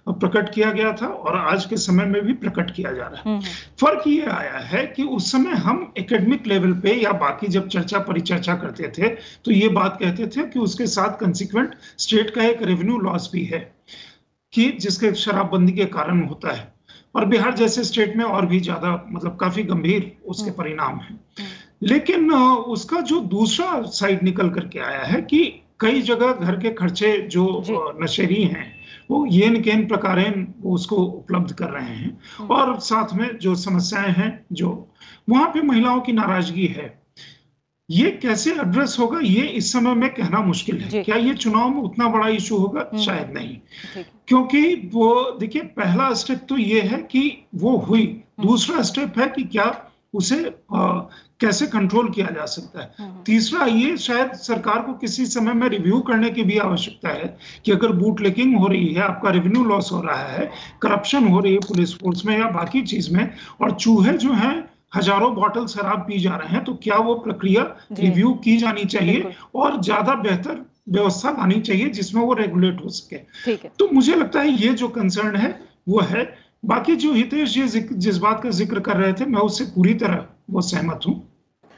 प्रकट 0.09 0.53
किया 0.53 0.71
गया 0.71 0.91
था 0.93 1.07
और 1.07 1.37
आज 1.37 1.65
के 1.65 1.77
समय 1.77 2.05
में 2.05 2.21
भी 2.21 2.33
प्रकट 2.33 2.71
किया 2.71 2.91
जा 2.91 3.03
रहा 3.03 3.15
है। 3.15 3.21
हम्म, 3.25 3.35
हम्म। 3.35 3.45
फ़र्क 3.79 4.07
ये 4.07 4.25
आया 4.25 4.57
है 4.57 4.85
कि 4.85 5.03
उस 5.03 5.31
समय 5.31 5.51
हम 5.51 5.93
एकेडमिक 5.97 6.47
लेवल 6.47 6.73
पे 6.73 6.93
या 6.93 7.11
बाकी 7.11 7.47
जब 7.47 7.67
चर्चा 7.67 7.99
परिचर्चा 7.99 8.55
करते 8.55 8.91
थे 8.97 9.09
तो 9.45 9.51
ये 9.51 9.67
बात 9.69 9.97
कहते 10.01 10.27
थे 10.27 10.47
कि 10.47 10.59
उसके 10.59 10.87
साथ 10.87 11.19
कंसिक्वेंट 11.19 11.75
स्टेट 11.97 12.29
का 12.29 12.43
एक 12.43 12.63
रेवेन्यू 12.63 12.97
लॉस 12.97 13.29
भी 13.33 13.43
है 13.45 13.59
कि 14.53 14.69
जिसके 14.71 15.13
शराबबंदी 15.13 15.71
के 15.71 15.85
कारण 15.85 16.23
होता 16.23 16.53
है। 16.53 16.73
और 17.15 17.26
बिहार 17.26 17.54
जैसे 17.54 17.84
स्टेट 17.84 18.15
में 18.17 18.26
और 18.26 18.45
भी 18.45 18.60
ज़्यादा 18.60 19.08
मतलब 19.12 19.38
काफ़ी 19.38 19.63
गंभीर 19.63 20.17
उसके 20.26 20.50
हम्म। 20.50 20.58
परिणाम 20.58 21.00
हैं 21.00 21.19
हम्म। 21.39 21.88
लेकिन 21.88 22.34
उसका 22.34 23.02
जो 23.02 23.19
दूसरा 23.19 23.82
साइड 23.82 24.24
निकल 24.24 24.50
करके 24.50 24.80
आया 24.80 25.04
है 25.04 25.21
कि 25.21 25.63
कई 25.80 26.02
जगह 26.02 26.32
घर 26.32 26.60
के 26.60 26.69
खर्चे 26.69 27.17
जो 27.17 27.95
नशेरी 28.04 28.43
हैं 28.43 28.82
वो 29.10 29.26
येन 29.26 29.62
केन 29.62 29.88
प्रकार 29.88 30.19
वो 30.62 30.74
उसको 30.76 30.95
उपलब्ध 30.95 31.54
कर 31.54 31.69
रहे 31.69 31.95
हैं 31.95 32.19
हम्म। 32.38 32.54
और 32.54 32.80
साथ 32.80 33.13
में 33.13 33.38
जो 33.38 33.56
समस्याएँ 33.56 34.12
हैं 34.12 34.45
जो 34.52 34.88
वहाँ 35.30 35.47
पे 35.47 35.62
महिलाओं 35.62 36.02
की 36.02 36.12
नाराज़गी 36.12 36.65
है 36.65 37.00
ये 37.91 38.12
कैसे 38.12 38.51
एड्रेस 38.51 38.95
होगा 38.99 39.19
ये 39.19 39.41
इस 39.41 39.73
समय 39.73 39.93
में 39.93 40.10
कहना 40.10 40.39
मुश्किल 40.39 40.77
है। 40.77 41.04
क्या 41.04 41.15
ये 41.15 41.34
चुनाव 41.34 41.69
में 41.69 41.82
उतना 41.82 42.08
बड़ा 42.08 42.27
इशू 42.27 42.58
होगा? 42.58 42.82
हम्म। 42.82 43.04
शायद 43.04 43.32
नहीं। 43.34 43.58
क्योंकि 44.27 44.89
वो 44.93 45.38
देखिए 45.39 45.62
पहला 45.62 46.13
स्टेप 46.13 46.45
तो 46.49 46.58
ये 46.58 46.82
है 46.82 46.97
कि 46.97 47.47
वो 47.56 47.77
हुई। 47.77 48.06
हम्म। 48.06 48.47
दूसरा 48.47 48.82
स्टेप 48.82 49.19
है 49.19 49.27
कि 49.27 49.43
क्या 49.43 49.86
उसे 50.13 50.56
आ, 50.75 50.99
कैसे 51.39 51.67
कंट्रोल 51.67 52.10
किया 52.10 52.25
जा 52.25 52.45
सकता 52.45 52.82
है। 52.82 52.93
हम्म। 52.99 53.23
तीसरा 53.25 53.65
ये 53.65 53.97
शायद 53.97 54.32
सरकार 54.32 54.82
को 54.82 54.93
किसी 54.93 55.25
समय 55.25 55.54
में 55.54 55.69
रिव्यू 55.69 55.99
करने 55.99 56.30
की 56.30 56.43
भी 56.43 56.58
आवश्यकता 56.58 57.10
है 57.10 57.38
कि 57.65 57.71
अगर 57.71 57.91
बूट 57.91 58.21
लेकिंग 58.21 58.58
हो 58.58 58.67
रही 58.67 58.88
है 58.88 59.01
आपका 59.01 59.30
रेवेन्यू 59.30 59.63
लॉस 59.63 59.91
हो 59.91 60.01
रहा 60.01 60.23
है 60.23 60.51
करप्शन 60.82 61.27
हो 61.27 61.39
रही 61.39 61.54
है 61.54 61.60
पुलिस 61.60 61.93
फोर्स 61.93 62.25
में 62.25 62.39
या 62.39 62.47
बाकी 62.47 62.82
चीज़ 62.82 63.13
में 63.13 63.30
और 63.62 63.71
चूहे 63.71 64.13
जो 64.13 64.34
हैं 64.34 64.70
हज़ारों 64.93 65.34
बॉटल 65.36 65.65
शराब 65.67 65.99
पी 66.08 66.19
जा 66.19 66.36
रहे 66.36 66.49
हैं 66.49 66.63
तो 66.63 66.73
क्या 66.84 66.97
वो 66.99 67.15
प्रक्रिया 67.21 67.63
रिव्यू 67.93 68.34
की 68.43 68.58
जानी 68.58 68.86
चाहिए 68.88 69.32
और 69.56 69.82
ज़्यादा 69.82 70.15
बेहतर 70.17 70.65
व्यवस्था 70.89 71.30
लानी 71.32 71.60
चाहिए 71.62 71.89
जिसमें 71.91 72.21
वो 72.21 72.34
रेगुलेट 72.34 72.84
हो 72.84 72.89
सके। 72.91 73.58
तो 73.69 73.88
मुझे 73.93 74.15
लगता 74.15 74.41
है 74.41 74.51
ये 74.51 74.73
जो 74.75 74.88
कंसर्न 74.91 75.36
है 75.36 75.49
वो 75.89 75.99
है। 76.04 76.23
बाकी 76.65 76.95
जो 76.95 77.12
हितेश 77.13 77.54
जी 77.54 77.80
जिस 77.84 78.17
बात 78.19 78.41
का 78.43 78.49
ज़िक्र 78.51 78.80
कर 78.82 78.97
रहे 78.97 79.13
थे 79.13 79.25
मैं 79.27 79.41
उससे 79.41 79.65
पूरी 79.75 79.93
तरह 79.95 80.25
वो 80.51 80.62
सहमत 80.63 81.08
हूँ। 81.08 81.15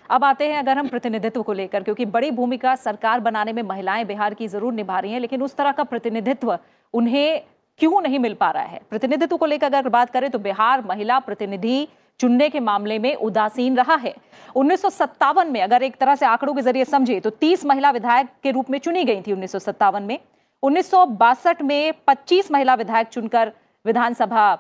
अब 0.10 0.24
आते 0.24 0.48
हैं 0.48 0.58
अगर 0.60 0.78
हम 0.78 0.88
प्रतिनिधित्व 0.88 1.42
को 1.44 1.54
लेकर 1.54 1.84
क्योंकि 1.84 2.06
बड़ी 2.08 2.32
भूमिका 2.34 2.76
सरकार 2.78 3.20
बनाने 3.22 3.54
में 3.54 3.62
महिलाएँ 3.64 4.06
बिहार 4.06 4.34
की 4.34 4.48
ज़रूर 4.48 4.74
निभा 4.74 5.00
रही 5.00 5.12
हैं 5.12 5.20
लेकिन 5.20 5.42
उस 5.42 5.56
तरह 5.56 5.72
का 5.72 5.84
प्रतिनिधित्व 5.86 6.58
उन्हें 6.94 7.42
क्यों 7.80 8.02
नहीं 8.02 8.20
मिल 8.20 8.34
पा 8.34 8.50
रहा 8.52 8.64
है? 8.64 8.82
प्रतिनिधित्व 8.90 9.38
को 9.38 9.46
लेकर 9.46 9.74
अगर 9.74 9.90
बात 9.90 10.10
करें 10.10 10.30
तो 10.32 10.40
बिहार 10.40 10.84
महिला 10.88 11.20
प्रतिनिधि 11.22 11.88
चुनने 12.24 12.50
के 12.50 12.60
मामले 12.62 12.98
में 13.00 13.16
उदासीन 13.18 13.76
रहा 13.78 13.96
है। 13.96 14.14
उन्नीस 14.56 14.82
सौ 14.82 14.90
सत्तावन 14.90 15.52
में 15.52 15.62
अगर 15.62 15.84
एक 15.84 15.96
तरह 15.96 16.16
से 16.16 16.26
आंकड़ों 16.26 16.54
के 16.54 16.62
ज़रिए 16.62 16.86
समझे 16.86 17.20
तो 17.20 17.30
30 17.42 17.66
महिला 17.66 17.92
विधायक 17.92 18.28
के 18.44 18.52
रूप 18.52 18.70
में 18.70 18.78
चुनी 18.80 19.04
गई 19.04 19.22
थी 19.22 19.32
उन्नीस 19.32 19.52
सौ 19.52 19.60
सत्तावन 19.62 20.04
में। 20.04 20.18
उन्नीस 20.64 20.90
सौ 20.92 21.06
बासठ 21.18 21.62
में 21.62 21.94
25 22.08 22.52
महिला 22.52 22.76
विधायक 22.76 23.08
चुनकर 23.08 23.52
विधानसभा 23.86 24.54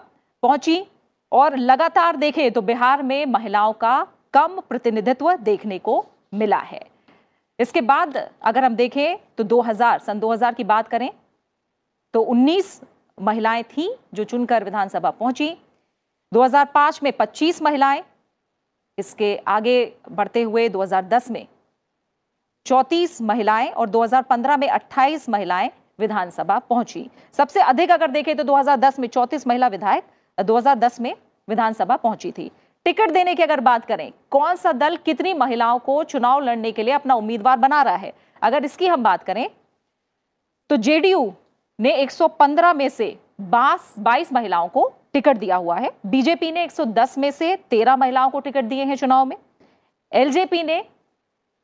पहुँची 0.43 0.83
और 1.31 1.57
लगातार 1.57 2.15
देखें 2.17 2.51
तो 2.51 2.61
बिहार 2.63 3.03
में 3.03 3.25
महिलाओं 3.27 3.73
का 3.75 3.95
कम 4.33 4.59
प्रतिनिधित्व 4.69 5.33
देखने 5.43 5.79
को 5.79 6.05
मिला 6.33 6.59
है। 6.61 6.85
इसके 7.59 7.81
बाद 7.83 8.17
अगर 8.17 8.63
हम 8.63 8.75
देखें 8.75 9.17
तो 9.37 9.43
2000 9.45 9.99
सन 10.01 10.19
2000 10.19 10.55
की 10.55 10.63
बात 10.65 10.87
करें 10.87 11.09
तो 12.13 12.25
19 12.31 12.79
महिलाएँ 13.17 13.63
थीं 13.67 13.89
जो 14.13 14.23
चुनकर 14.25 14.63
विधानसभा 14.63 15.09
पहुँची। 15.11 15.55
2005 16.33 17.01
में 17.03 17.11
25 17.11 17.61
महिलाएँ, 17.61 18.03
इसके 18.97 19.35
आगे 19.47 19.75
बढ़ते 20.11 20.41
हुए 20.41 20.67
2010 20.69 21.29
में 21.31 21.45
34 22.65 23.21
महिलाएँ 23.21 23.69
और 23.69 23.89
2015 23.89 24.57
में 24.57 24.67
28 24.69 25.27
महिलाएँ 25.29 25.69
विधानसभा 25.99 26.57
पहुँची। 26.59 27.09
सबसे 27.33 27.61
अधिक 27.61 27.91
अगर 27.91 28.11
देखें 28.11 28.35
तो 28.37 28.43
2010 28.43 28.99
में 28.99 29.07
34 29.07 29.47
महिला 29.47 29.67
विधायक 29.67 30.03
2010 30.37 30.99
में 30.99 31.13
विधानसभा 31.47 31.95
पहुँची 31.97 32.31
थी। 32.31 32.49
टिकट 32.85 33.11
देने 33.11 33.35
की 33.35 33.43
अगर 33.43 33.59
बात 33.59 33.85
करें, 33.85 34.11
कौन 34.31 34.55
सा 34.55 34.71
दल 34.73 34.95
कितनी 34.95 35.33
महिलाओं 35.33 35.79
को 35.79 36.03
चुनाव 36.05 36.39
लड़ने 36.41 36.71
के 36.71 36.83
लिए 36.83 36.93
अपना 36.93 37.15
उम्मीदवार 37.15 37.57
बना 37.57 37.81
रहा 37.81 37.95
है? 37.95 38.13
अगर 38.41 38.65
इसकी 38.65 38.87
हम 38.87 39.03
बात 39.03 39.23
करें 39.23 39.49
तो 40.69 40.77
जेडीयू 40.77 41.33
ने 41.79 41.95
115 41.97 42.73
में 42.73 42.87
से 42.89 43.15
बाईस 43.41 44.33
महिलाओं 44.33 44.67
को 44.67 44.91
टिकट 45.13 45.37
दिया 45.37 45.55
हुआ 45.55 45.77
है। 45.77 45.91
बीजेपी 46.05 46.51
ने 46.51 46.63
110 46.63 47.17
में 47.17 47.29
से 47.31 47.55
13 47.71 47.95
महिलाओं 47.95 48.29
को 48.29 48.39
टिकट 48.39 48.65
दिए 48.65 48.83
हैं 48.83 48.95
चुनाव 48.95 49.25
में। 49.25 49.35
एलजेपी 50.11 50.63
ने 50.63 50.83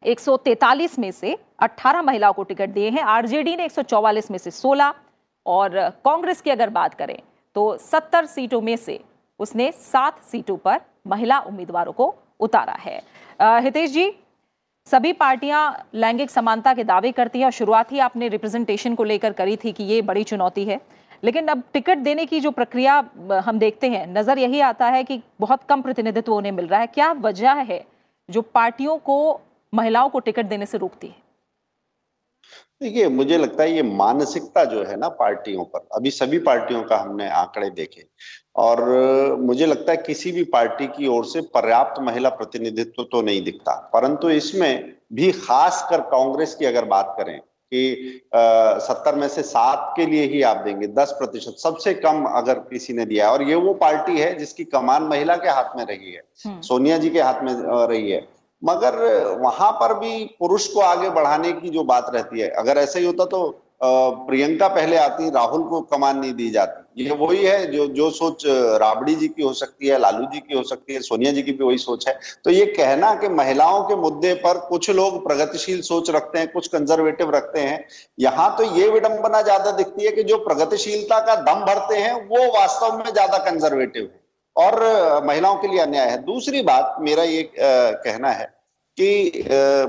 143 0.03 0.97
में 0.99 1.11
से 1.11 1.37
18 1.59 2.01
महिलाओं 2.01 2.33
को 2.33 2.43
टिकट 2.43 2.69
दिए 2.69 2.89
हैं। 2.89 3.03
आरजेडी 3.03 3.55
ने 3.55 3.65
144 3.65 4.31
में 4.31 4.37
से 4.37 4.51
16 4.51 4.93
और 5.45 5.77
कांग्रेस 6.05 6.41
की 6.41 6.49
अगर 6.49 6.69
बात 6.69 6.93
करें 6.93 7.17
तो 7.55 7.77
70 7.81 8.25
सीटों 8.27 8.61
में 8.61 8.75
से 8.77 8.99
उसने 9.39 9.71
सात 9.71 10.23
सीटों 10.23 10.57
पर 10.57 10.79
महिला 11.07 11.39
उम्मीदवारों 11.41 11.91
को 11.91 12.13
उतारा 12.39 12.73
है। 12.79 13.01
हितेश 13.39 13.91
जी, 13.91 14.11
सभी 14.87 15.13
पार्टियाँ 15.13 15.89
लैंगिक 15.93 16.29
समानता 16.29 16.73
के 16.73 16.83
दावे 16.83 17.11
करती 17.11 17.39
हैं 17.39 17.45
और 17.45 17.51
शुरुआत 17.51 17.91
ही 17.91 17.99
आपने 17.99 18.27
रिप्रेजेंटेशन 18.27 18.95
को 18.95 19.03
लेकर 19.03 19.33
करी 19.33 19.57
थी 19.57 19.71
कि 19.71 19.83
ये 19.83 20.01
बड़ी 20.01 20.23
चुनौती 20.23 20.65
है। 20.65 20.79
लेकिन 21.23 21.47
अब 21.47 21.63
टिकट 21.73 21.97
देने 21.97 22.25
की 22.25 22.39
जो 22.39 22.51
प्रक्रिया 22.51 22.97
हम 23.45 23.59
देखते 23.59 23.89
हैं, 23.89 24.05
नज़र 24.09 24.39
यही 24.39 24.59
आता 24.61 24.87
है 24.87 25.03
कि 25.03 25.21
बहुत 25.39 25.63
कम 25.69 25.81
प्रतिनिधित्व 25.81 26.33
उन्हें 26.33 26.51
मिल 26.51 26.67
रहा 26.67 26.79
है। 26.79 26.87
क्या 26.89 27.11
वजह 27.21 27.53
है 27.63 27.85
जो 28.29 28.41
पार्टियों 28.41 28.97
को, 28.99 29.39
महिलाओं 29.73 30.09
को 30.09 30.19
टिकट 30.19 30.45
देने 30.45 30.65
से 30.65 30.77
रोकती 30.77 31.07
है? 31.07 31.15
देखिए, 32.81 33.07
मुझे 33.09 33.37
लगता 33.37 33.63
है 33.63 33.71
ये 33.71 33.81
मानसिकता 33.83 34.63
जो 34.65 34.83
है 34.83 34.95
ना 34.97 35.07
पार्टियों 35.09 35.63
पर, 35.63 35.87
अभी 35.95 36.11
सभी 36.11 36.37
पार्टियों 36.39 36.83
का 36.83 36.97
हमने 36.97 37.29
आंकड़े 37.29 37.69
देखे। 37.69 38.05
और 38.55 38.81
मुझे 39.39 39.65
लगता 39.65 39.91
है 39.91 39.97
किसी 39.97 40.31
भी 40.31 40.43
पार्टी 40.53 40.87
की 40.87 41.07
ओर 41.07 41.25
से 41.25 41.41
पर्याप्त 41.53 41.99
महिला 42.01 42.29
प्रतिनिधित्व 42.29 43.03
तो 43.03 43.21
नहीं 43.21 43.43
दिखता। 43.43 43.75
परंतु 43.93 44.29
इसमें 44.29 44.95
भी 45.13 45.31
खास 45.31 45.85
कर 45.89 46.01
कांग्रेस 46.09 46.55
की 46.55 46.65
अगर 46.65 46.85
बात 46.85 47.13
करें 47.17 47.39
कि 47.71 48.21
सत्तर 48.81 49.15
में 49.15 49.27
से 49.27 49.41
सात 49.43 49.93
के 49.95 50.05
लिए 50.05 50.25
ही 50.25 50.41
आप 50.41 50.57
देंगे 50.57 50.87
दस 50.93 51.11
प्रतिशत 51.19 51.55
सबसे 51.59 51.93
कम 51.95 52.23
अगर 52.27 52.59
किसी 52.69 52.93
ने 52.93 53.05
दिया 53.05 53.29
और 53.31 53.43
ये 53.43 53.55
वो 53.57 53.73
पार्टी 53.81 54.17
है 54.17 54.33
जिसकी 54.37 54.63
कमान 54.67 55.03
महिला 55.03 55.35
के 55.35 55.49
हाथ 55.49 55.77
में 55.77 55.85
रही 55.85 56.11
है 56.11 56.21
हम्म। 56.45 56.61
सोनिया 56.61 56.97
जी 56.97 57.09
के 57.09 57.21
हाथ 57.21 57.43
में 57.43 57.53
रही 57.87 58.11
है 58.11 58.27
मगर 58.61 58.95
वहाँ 59.41 59.71
पर 59.71 59.93
भी 59.99 60.23
पुरुष 60.39 60.67
को 60.67 60.79
आगे 60.81 61.09
बढ़ाने 61.09 61.51
की 61.51 61.69
जो 61.69 61.83
बात 61.83 62.11
रहती 62.13 62.39
है 62.39 62.49
अगर 62.57 62.77
ऐसे 62.77 62.99
ही 62.99 63.05
होता 63.05 63.25
तो 63.25 63.41
प्रियंका 63.81 64.67
पहले 64.67 64.97
आती, 64.97 65.29
राहुल 65.29 65.63
को 65.63 65.79
कमान 65.81 66.17
नहीं 66.17 66.33
दी 66.33 66.49
जाती। 66.51 67.03
ये 67.03 67.11
वही 67.11 67.43
है 67.43 67.71
जो 67.71 67.85
जो 67.89 68.09
सोच 68.11 68.43
राबड़ी 68.81 69.15
जी 69.15 69.27
की 69.27 69.43
हो 69.43 69.51
सकती 69.53 69.87
है, 69.87 69.99
लालू 69.99 70.25
जी 70.25 70.39
की 70.39 70.57
हो 70.57 70.63
सकती 70.63 70.93
है, 70.93 70.99
सोनिया 71.01 71.31
जी 71.31 71.41
की 71.41 71.51
भी 71.51 71.63
वही 71.63 71.77
सोच 71.77 72.07
है। 72.07 72.17
तो 72.45 72.51
ये 72.51 72.65
कहना 72.67 73.13
कि 73.15 73.29
महिलाओं 73.29 73.81
के 73.83 73.95
मुद्दे 73.95 74.33
पर 74.35 74.57
कुछ 74.69 74.89
लोग 74.89 75.23
प्रगतिशील 75.23 75.81
सोच 75.81 76.09
रखते 76.09 76.39
हैं, 76.39 76.51
कुछ 76.51 76.67
कंजर्वेटिव 76.67 77.31
रखते 77.31 77.59
हैं। 77.59 77.85
यहाँ 78.19 78.55
तो 78.57 78.63
ये 78.77 78.89
विडंबना 78.89 79.41
ज़्यादा 79.41 79.71
दिखती 79.71 80.05
है 80.05 80.11
कि 80.11 80.23
जो 80.23 80.37
प्रगतिशीलता 80.39 81.19
का 81.19 81.35
दम 81.43 81.65
भरते 81.65 81.97
हैं, 81.97 82.13
वो 82.13 82.45
वास्तव 82.53 82.97
में 82.97 83.11
ज़्यादा 83.13 83.37
कंजर्वेटिव 83.49 84.03
है। 84.03 84.19
और 84.55 85.23
महिलाओं 85.25 85.55
के 85.55 85.67
लिए 85.67 85.79
अन्याय 85.79 86.09
है। 86.09 86.23
दूसरी 86.25 86.61
बात, 86.63 86.95
मेरा 86.99 87.23
ये 87.23 87.49
कहना 87.57 88.29
है 88.29 88.53
कि 89.01 89.43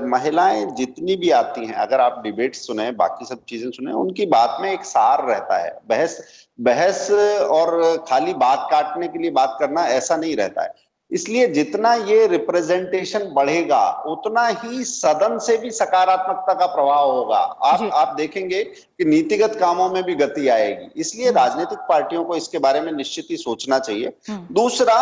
महिलाएँ 0.05 0.65
जितनी 0.75 1.15
भी 1.15 1.29
आती 1.31 1.65
हैं, 1.65 1.73
अगर 1.73 2.01
आप 2.01 2.21
डिबेट 2.23 2.55
सुने, 2.55 2.91
बाकी 2.91 3.25
सब 3.25 3.43
चीज़ें 3.49 3.69
सुने, 3.71 3.91
उनकी 3.93 4.25
बात 4.25 4.57
में 4.61 4.71
एक 4.71 4.83
सार 4.85 5.25
रहता 5.27 5.57
है। 5.57 5.77
बहस 5.89 6.21
बहस 6.59 7.09
और 7.51 8.05
खाली 8.09 8.33
बात 8.35 8.67
काटने 8.71 9.07
के 9.07 9.19
लिए 9.19 9.31
बात 9.31 9.57
करना 9.59 9.85
ऐसा 9.89 10.17
नहीं 10.17 10.35
रहता 10.35 10.63
है। 10.63 10.73
इसलिए 11.11 11.47
जितना 11.47 11.93
ये 11.93 12.25
रिप्रेजेंटेशन 12.27 13.23
बढ़ेगा 13.33 13.81
उतना 14.07 14.45
ही 14.47 14.83
सदन 14.83 15.37
से 15.37 15.57
भी 15.57 15.71
सकारात्मकता 15.71 16.53
का 16.53 16.65
प्रभाव 16.65 17.11
होगा। 17.11 17.37
आप 17.37 17.89
आप 17.93 18.15
देखेंगे 18.17 18.63
कि 18.63 19.05
नीतिगत 19.05 19.55
कामों 19.55 19.89
में 19.89 20.01
भी 20.03 20.15
गति 20.15 20.47
आएगी। 20.47 21.01
इसलिए 21.01 21.27
हम्म। 21.27 21.37
राजनीतिक 21.37 21.79
पार्टियों 21.89 22.23
को 22.23 22.35
इसके 22.35 22.59
बारे 22.59 22.81
में 22.81 22.91
निश्चित 22.91 23.27
ही 23.31 23.37
सोचना 23.37 23.79
चाहिए। 23.79 24.13
हम्म। 24.29 24.53
दूसरा 24.53 24.97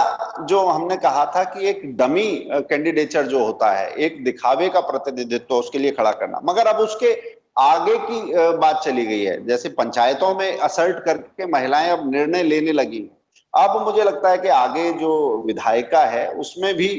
जो 0.50 0.66
हमने 0.66 0.98
कहा 0.98 1.26
था 1.36 1.44
कि 1.44 1.68
एक 1.70 1.82
डमी 1.98 2.28
कैंडिडेचर 2.52 3.28
जो 3.28 3.44
होता 3.46 3.72
है 3.72 3.92
एक 3.98 4.24
दिखावे 4.24 4.70
का 4.70 4.80
प्रतिनिधित्व 4.82 5.56
उसके 5.56 5.80
लिए 5.80 5.92
खड़ा 5.92 6.12
करना। 6.14 6.42
मगर 6.46 6.68
अब 6.68 6.80
उसके 6.80 7.14
आगे 7.60 7.98
की 8.02 8.22
बात 8.58 8.82
चली 8.84 9.06
गई 9.06 9.24
है। 9.24 9.46
जैसे 9.48 9.70
पंचायतों 9.70 10.34
में 10.36 10.58
असर्ट 10.58 11.04
करके 11.06 11.46
महिलाएँ 11.46 11.90
अब 11.92 12.12
निर्णय 12.12 12.44
लेने 12.44 12.72
लगी 12.72 13.10
अब 13.54 13.82
मुझे 13.86 14.04
लगता 14.04 14.30
है 14.30 14.38
कि 14.38 14.48
आगे 14.48 14.92
जो 14.94 15.12
विधायिका 15.46 16.04
है 16.06 16.28
उसमें 16.36 16.74
भी 16.76 16.90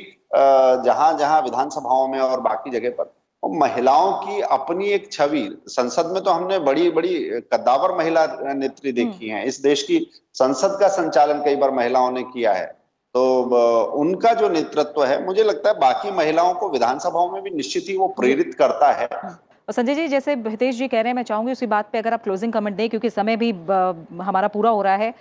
जहाँ 0.85 1.17
जहाँ 1.19 1.41
विधानसभाओं 1.43 2.09
में 2.09 2.19
और 2.21 2.41
बाकी 2.41 2.71
जगह 2.71 2.91
पर 2.91 3.13
महिलाओं 3.43 4.13
की 4.13 4.41
अपनी 4.41 4.89
एक 4.89 5.13
छवि 5.13 5.43
संसद 5.69 6.07
में 6.07 6.23
तो 6.23 6.31
हमने 6.31 6.59
बड़ी 6.59 6.91
बड़ी 6.91 7.19
कद्दावर 7.53 7.97
महिला 7.99 8.27
नेत्री 8.55 8.93
देखी 8.93 9.29
हम्म। 9.29 9.39
है। 9.39 9.47
इस 9.47 9.61
देश 9.61 9.83
की 9.83 9.99
संसद 10.35 10.77
का 10.81 10.89
संचालन 10.89 11.43
कई 11.45 11.57
बार 11.57 11.71
महिलाओं 11.71 12.11
ने 12.11 12.23
किया 12.23 12.53
है। 12.53 12.67
तो 13.15 13.23
उनका 13.97 14.33
जो 14.35 14.49
नेतृत्व 14.49 15.05
है 15.05 15.25
मुझे 15.27 15.45
लगता 15.45 15.71
है 15.71 15.79
बाकी 15.79 16.11
महिलाओं 16.11 16.55
को 16.55 16.69
विधानसभाओं 16.71 17.31
में 17.33 17.43
भी 17.43 17.51
निश्चित 17.51 17.85
ही 17.89 17.97
वो 17.97 18.09
प्रेरित 18.19 18.55
करता 18.55 18.93
है। 18.93 19.09
हाँ। 19.15 19.31
और 19.69 19.73
संजय 19.73 19.95
जी 19.95 20.09
जैसे 20.09 20.35
हितेश 20.35 20.77
जी 20.77 20.89
कह 20.89 21.01
रहे 21.01 21.11
हैं 21.11 21.15
मैं 21.15 21.23
चाहूँगी 21.23 21.53
उसी 21.53 21.67
बात 21.67 21.89
पे 21.93 21.99
अगर 21.99 22.15
आप 22.15 22.23
क्लोजिंग 22.23 22.53
कमेंट 22.53 22.77
दें 22.77 22.89
क्योंकि 22.89 23.11
समय 23.11 23.37
भी 23.37 23.51
हमारा 24.23 24.49
पूरा 24.49 24.71
हो 24.71 24.83
रहा 24.83 24.97
है। 24.97 25.15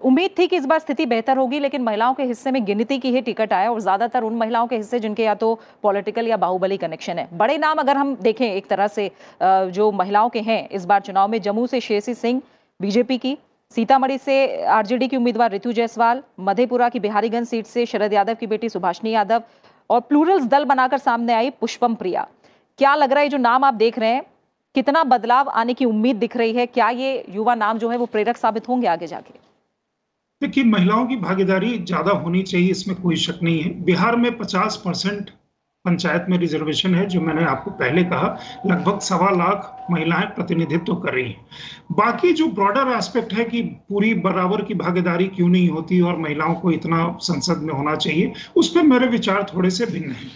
उम्मीद 0.00 0.30
थी 0.38 0.46
कि 0.46 0.56
इस 0.56 0.64
बार 0.66 0.78
स्थिति 0.78 1.04
बेहतर 1.06 1.36
होगी, 1.36 1.58
लेकिन 1.60 1.82
महिलाओं 1.82 2.14
के 2.14 2.22
हिस्से 2.22 2.50
में 2.50 2.64
गिनती 2.64 2.98
की 2.98 3.10
ही 3.10 3.20
टिकट 3.20 3.52
आया 3.52 3.70
और 3.70 3.80
ज़्यादातर 3.80 4.22
उन 4.22 4.34
महिलाओं 4.36 4.66
के 4.66 4.76
हिस्से 4.76 4.98
जिनके 5.00 5.24
या 5.24 5.34
तो 5.34 5.58
पॉलिटिकल 5.82 6.26
या 6.26 6.36
बाहुबली 6.36 6.76
कनेक्शन 6.76 7.18
है। 7.18 7.28
बड़े 7.32 7.56
नाम 7.58 7.78
अगर 7.78 7.96
हम 7.96 8.14
देखें 8.16 8.46
एक 8.46 8.66
तरह 8.66 8.86
से 8.88 9.10
जो 9.42 9.90
महिलाओं 9.92 10.28
के 10.28 10.40
हैं, 10.40 10.68
इस 10.70 10.84
बार 10.84 11.00
चुनाव 11.00 11.28
में 11.28 11.40
जम्मू 11.42 11.66
से 11.66 11.80
शेषी 11.80 12.14
सिंह, 12.14 12.42
बीजेपी 12.80 13.18
की, 13.18 13.36
सीतामढ़ी 13.70 14.18
से 14.18 14.64
आरजेडी 14.66 15.08
की 15.08 15.16
उम्मीदवार 15.16 15.52
ऋतु 15.52 15.72
जायसवाल, 15.72 16.22
मधेपुरा 16.40 16.88
की 16.88 17.00
बिहारीगंज 17.00 17.46
सीट 17.46 17.66
से 17.66 17.86
शरद 17.86 18.12
यादव 18.12 18.34
की 18.34 18.46
बेटी 18.46 18.68
सुभाषनी 18.68 19.10
यादव 19.10 19.42
और 19.90 20.00
प्लूरल्स 20.02 20.44
दल 20.46 20.64
बनाकर 20.64 20.98
सामने 20.98 21.32
आई 21.34 21.50
पुष्पम 21.52 21.94
प्रिया। 21.94 22.26
क्या 22.78 22.94
लग 22.94 23.12
रहा 23.12 23.22
है 23.22 23.28
जो 23.28 23.38
नाम 23.38 23.64
आप 23.64 23.74
देख 23.76 23.98
रहे 23.98 24.10
हैं, 24.10 24.22
कितना 24.74 25.04
बदलाव 25.06 25.48
आने 25.50 25.74
की 25.74 25.84
उम्मीद 25.84 26.16
दिख 26.18 26.36
रही 26.36 26.52
है? 26.52 26.66
क्या 26.68 26.88
ये 26.90 27.24
युवा 27.30 27.54
नाम 27.54 27.78
जो 27.78 27.88
है 27.88 27.96
वो 27.96 28.06
प्रेरक 28.06 28.36
साबित 28.36 28.68
होंगे 28.68 28.86
आगे 28.88 29.06
जाके? 29.06 29.42
देखिए, 30.42 30.64
महिलाओं 30.64 31.06
की 31.06 31.16
भागीदारी 31.16 31.78
ज़्यादा 31.78 32.12
होनी 32.12 32.42
चाहिए, 32.42 32.70
इसमें 32.70 33.00
कोई 33.02 33.16
शक 33.16 33.38
नहीं 33.42 33.62
है। 33.62 33.84
बिहार 33.84 34.16
में 34.16 34.38
50 34.38 34.76
परसेंट 34.76 35.30
पंचायत 35.84 36.26
में 36.28 36.38
रिजर्वेशन 36.38 36.94
है, 36.94 37.06
जो 37.06 37.20
मैंने 37.20 37.44
आपको 37.44 37.70
पहले 37.70 38.04
कहा। 38.04 38.38
लगभग 38.66 39.00
सवा 39.00 39.30
लाख 39.30 39.86
महिलाएँ 39.90 40.26
प्रतिनिधित्व 40.26 40.94
कर 40.94 41.14
रही 41.14 41.24
हैं। 41.24 41.46
बाकी 41.92 42.32
जो 42.32 42.46
ब्रॉडर 42.46 42.88
एस्पेक्ट 42.88 43.32
है 43.32 43.44
कि 43.44 43.62
पूरी 43.62 44.14
बराबर 44.14 44.62
की 44.62 44.74
भागीदारी 44.74 45.26
क्यों 45.26 45.48
नहीं 45.48 45.68
होती 45.68 46.00
और 46.00 46.18
महिलाओं 46.18 46.54
को 46.54 46.72
इतना 46.72 47.16
संसद 47.20 47.62
में 47.62 47.74
होना 47.74 47.96
चाहिए, 47.96 48.32
उस 48.56 48.68
पर 48.68 48.82
मेरे 48.82 49.06
विचार 49.06 49.46
थोड़े 49.54 49.70
से 49.70 49.86
भिन्न 49.86 50.10
हैं। 50.10 50.30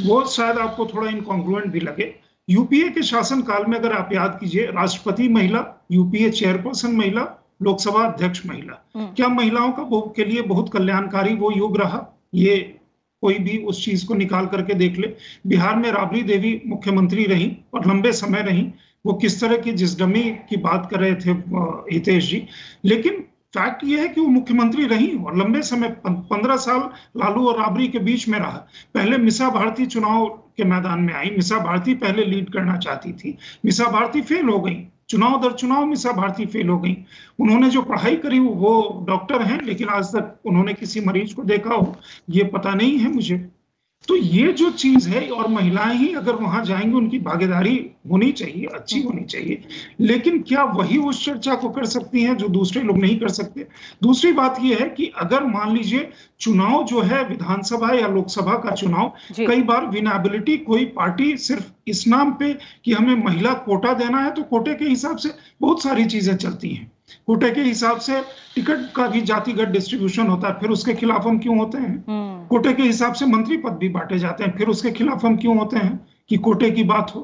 वो 0.00 0.24
शायद 0.24 0.58
आपको 0.58 0.86
थोड़ा 0.86 1.10
इनकॉन्ग्रुएंट 1.10 1.66
भी 1.66 1.80
लगे। 1.80 2.14
यूपीए 2.48 2.88
के 2.88 3.02
शासन 3.02 3.42
काल 3.42 3.64
में 3.66 3.78
अगर 3.78 3.92
आप 3.92 4.12
याद 4.12 4.38
कीजिए, 4.40 4.66
राष्ट्रपति 4.66 5.28
महिला, 5.28 5.86
यूपीए 5.92 6.30
चेयरपर्सन 6.30 6.92
महिला 6.92 7.39
लोकसभा 7.62 8.04
अध्यक्ष 8.04 8.46
महिला। 8.46 8.90
क्या 8.96 9.28
महिलाओं 9.28 9.72
का 9.72 9.82
के 10.16 10.24
लिए 10.24 10.42
बहुत 10.42 10.72
कल्याणकारी 10.72 11.34
वो 11.34 11.52
युग 11.52 11.80
रहा? 11.80 12.06
ये 12.34 12.56
कोई 13.22 13.34
भी 13.34 13.56
उस 13.58 13.84
चीज़ 13.84 14.06
को 14.06 14.14
निकाल 14.14 14.46
करके 14.46 14.74
देख 14.74 14.98
ले। 14.98 15.14
बिहार 15.46 15.76
में 15.76 15.90
राबड़ी 15.92 16.22
देवी 16.22 16.60
मुख्यमंत्री 16.66 17.24
रही 17.24 17.56
और 17.74 17.86
लंबे 17.86 18.12
समय 18.12 18.42
रही। 18.42 18.62
वो 19.06 19.12
किस 19.12 19.40
तरह 19.40 19.56
की 19.56 19.72
जिस 19.72 19.98
डमी 19.98 20.22
की 20.48 20.56
बात 20.56 20.88
कर 20.90 21.00
रहे 21.00 21.14
थे 21.14 21.30
हितेश 21.94 22.30
जी? 22.30 22.46
लेकिन 22.84 23.24
फैक्ट 23.54 23.84
ये 23.84 24.00
है 24.00 24.08
कि 24.08 24.20
वो 24.20 24.26
मुख्यमंत्री 24.26 24.84
रही 24.84 25.16
और 25.16 25.36
लंबे 25.36 25.62
समय 25.62 25.88
पंद्रह 26.06 26.56
साल 26.56 26.80
लालू 27.16 27.48
और 27.48 27.58
राबड़ी 27.58 27.88
के 27.88 27.98
बीच 27.98 28.28
में 28.28 28.38
रहा। 28.38 28.66
पहले 28.94 29.18
मिसा 29.18 29.48
भारती 29.50 29.86
चुनाव 29.86 30.26
के 30.56 30.64
मैदान 30.64 31.00
में 31.00 31.14
आई। 31.14 31.30
मिसा 31.30 31.58
भारती 31.58 31.94
पहले 31.94 32.24
लीड 32.24 32.52
करना 32.52 32.76
चाहती 32.76 33.12
थी। 33.12 33.36
मिसा 33.64 33.84
भारती 33.84 34.20
फेल 34.20 34.48
हो 34.48 34.60
गई। 34.60 34.86
चुनाव 35.10 35.40
दर 35.42 35.52
चुनाव 35.52 35.84
में 35.86 35.94
सब 35.96 36.12
भारती 36.12 36.46
फेल 36.46 36.68
हो 36.68 36.78
गई। 36.78 36.96
उन्होंने 37.40 37.70
जो 37.70 37.82
पढ़ाई 37.82 38.16
करी 38.16 38.38
वो 38.38 39.04
डॉक्टर 39.08 39.42
हैं, 39.42 39.60
लेकिन 39.62 39.88
आज 39.88 40.04
तक 40.06 40.38
उन्होंने 40.46 40.74
किसी 40.74 41.00
मरीज़ 41.00 41.34
को 41.34 41.42
देखा 41.42 41.74
हो, 41.74 41.96
ये 42.30 42.44
पता 42.44 42.74
नहीं 42.74 42.98
है 42.98 43.12
मुझे। 43.12 43.36
तो 44.08 44.16
ये 44.16 44.52
जो 44.52 44.70
चीज़ 44.70 45.08
है 45.08 45.28
और 45.30 45.48
महिलाएँ 45.48 45.96
ही 45.96 46.12
अगर 46.14 46.34
वहाँ 46.34 46.64
जाएँगी 46.64 46.96
उनकी 46.96 47.18
भागीदारी 47.18 47.74
होनी 48.10 48.30
चाहिए 48.32 48.66
अच्छी 48.66 49.00
होनी 49.02 49.24
चाहिए। 49.24 49.62
लेकिन 50.00 50.40
क्या 50.42 50.62
वही 50.64 50.98
उस 50.98 51.24
चर्चा 51.24 51.54
को 51.54 51.68
कर 51.68 51.84
सकती 51.84 52.22
हैं 52.22 52.36
जो 52.36 52.48
दूसरे 52.48 52.82
लोग 52.82 52.98
नहीं 52.98 53.18
कर 53.18 53.28
सकते? 53.28 53.66
दूसरी 54.02 54.32
बात 54.32 54.56
यह 54.62 54.78
है 54.80 54.88
कि 54.88 55.12
अगर 55.16 55.44
मान 55.44 55.74
लीजिए 55.76 56.08
चुनाव 56.40 56.84
जो 56.84 57.00
है 57.02 57.22
विधानसभा 57.28 57.92
या 57.94 58.08
लोकसभा 58.08 58.54
का 58.58 58.74
चुनाव 58.74 59.12
कई 59.46 59.62
बार 59.62 59.86
विनाबिलिटी 59.86 60.56
कोई 60.56 60.84
पार्टी 60.96 61.36
सिर्फ़ 61.38 61.70
इस 61.86 62.06
नाम 62.08 62.32
पे 62.32 62.52
कि 62.84 62.92
हमें 62.92 63.14
महिला 63.24 63.52
कोटा 63.66 63.92
देना 63.94 64.18
है 64.18 64.30
तो 64.30 64.42
कोटे 64.42 64.74
के 64.74 64.84
हिसाब 64.84 65.16
से 65.16 65.30
बहुत 65.60 65.82
सारी 65.82 66.04
चीज़ें 66.04 66.36
चलती 66.36 66.68
हैं। 66.68 66.90
कोटे 67.26 67.50
के 67.50 67.60
हिसाब 67.60 67.98
से 67.98 68.20
टिकट 68.54 68.92
का 68.96 69.06
भी 69.08 69.20
जातिगत 69.20 69.68
डिस्ट्रीब्यूशन 69.68 70.26
होता 70.26 70.48
है 70.48 70.58
फिर 70.60 70.70
उसके 70.70 70.94
खिलाफ 70.94 71.26
हम 71.26 71.38
क्यों 71.38 71.58
होते 71.58 71.78
हैं? 71.78 72.04
हम्म। 72.08 72.29
कोटे 72.50 72.72
के 72.72 72.82
हिसाब 72.82 73.12
से 73.12 73.26
मंत्री 73.26 73.56
पद 73.56 73.72
भी 73.72 73.88
बांटे 73.88 74.18
जाते 74.18 74.44
हैं। 74.44 74.56
फिर 74.56 74.68
उसके 74.68 74.90
खिलाफ 74.90 75.24
हम 75.24 75.36
क्यों 75.36 75.56
होते 75.58 75.76
हैं 75.76 76.08
कि 76.30 76.36
कोटे 76.36 76.70
की 76.70 76.84
बात 76.84 77.12
हो? 77.14 77.20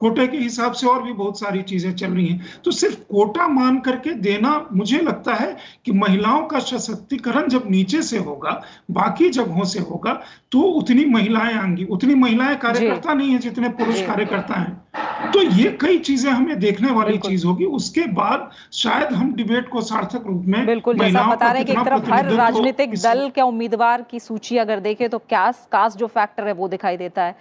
कोटे 0.00 0.26
के 0.26 0.36
हिसाब 0.36 0.72
से 0.72 0.86
और 0.86 1.02
भी 1.02 1.12
बहुत 1.12 1.40
सारी 1.40 1.62
चीज़ें 1.62 1.94
चल 1.94 2.10
रही 2.10 2.26
हैं। 2.26 2.46
तो 2.64 2.70
सिर्फ़ 2.70 2.96
कोटा 3.02 3.46
मान 3.48 3.78
करके 3.78 4.12
देना 4.14 4.68
मुझे 4.72 4.98
लगता 4.98 5.34
है 5.34 5.56
कि 5.84 5.92
महिलाओं 5.92 6.44
का 6.46 6.58
सशक्तिकरण 6.58 7.48
जब 7.48 7.64
नीचे 7.70 8.02
से 8.02 8.18
होगा 8.18 8.62
बाकी 8.90 9.30
जगहों 9.30 9.64
से 9.64 9.80
होगा 9.80 10.12
तो 10.52 10.60
उतनी 10.60 11.04
महिलाएँ 11.04 11.54
आएँगी। 11.54 11.84
उतनी 11.84 12.14
महिलाएँ 12.14 12.56
कार्यकर्ता 12.56 13.14
नहीं 13.14 13.30
है 13.30 13.38
जितने 13.38 13.68
पुरुष 13.68 14.02
कार्यकर्ता 14.02 14.54
हैं। 14.54 14.87
तो 15.32 15.42
ये 15.42 15.70
कई 15.80 15.98
चीज़ें 16.00 16.30
हमें 16.30 16.58
देखने 16.60 16.90
वाली 16.92 17.18
चीज़ 17.20 17.46
होगी। 17.46 17.64
उसके 17.76 18.06
बाद 18.14 18.50
शायद 18.74 19.12
हम 19.12 19.32
डिबेट 19.34 19.68
को 19.68 19.80
सार्थक 19.82 20.26
रूप 20.26 20.44
में 20.46 20.66
बिल्कुल 20.66 20.98
जैसा 20.98 21.22
बता 21.26 21.50
रहे 21.52 21.62
हैं 21.62 21.66
कि 21.66 21.72
एक 21.72 21.78
तरफ़ 21.86 22.10
हर 22.12 22.30
राजनीतिक 22.32 22.94
दल 22.96 23.28
के 23.30 23.40
उम्मीदवार 23.42 24.02
की 24.10 24.20
सूची 24.20 24.58
अगर 24.58 24.80
देखें 24.80 25.08
तो 25.08 25.18
कैस 25.30 25.66
कास्ट 25.72 25.98
जो 25.98 26.06
फैक्टर 26.08 26.46
है 26.46 26.52
वो 26.54 26.68
दिखाई 26.68 26.96
देता 26.96 27.22
है। 27.22 27.36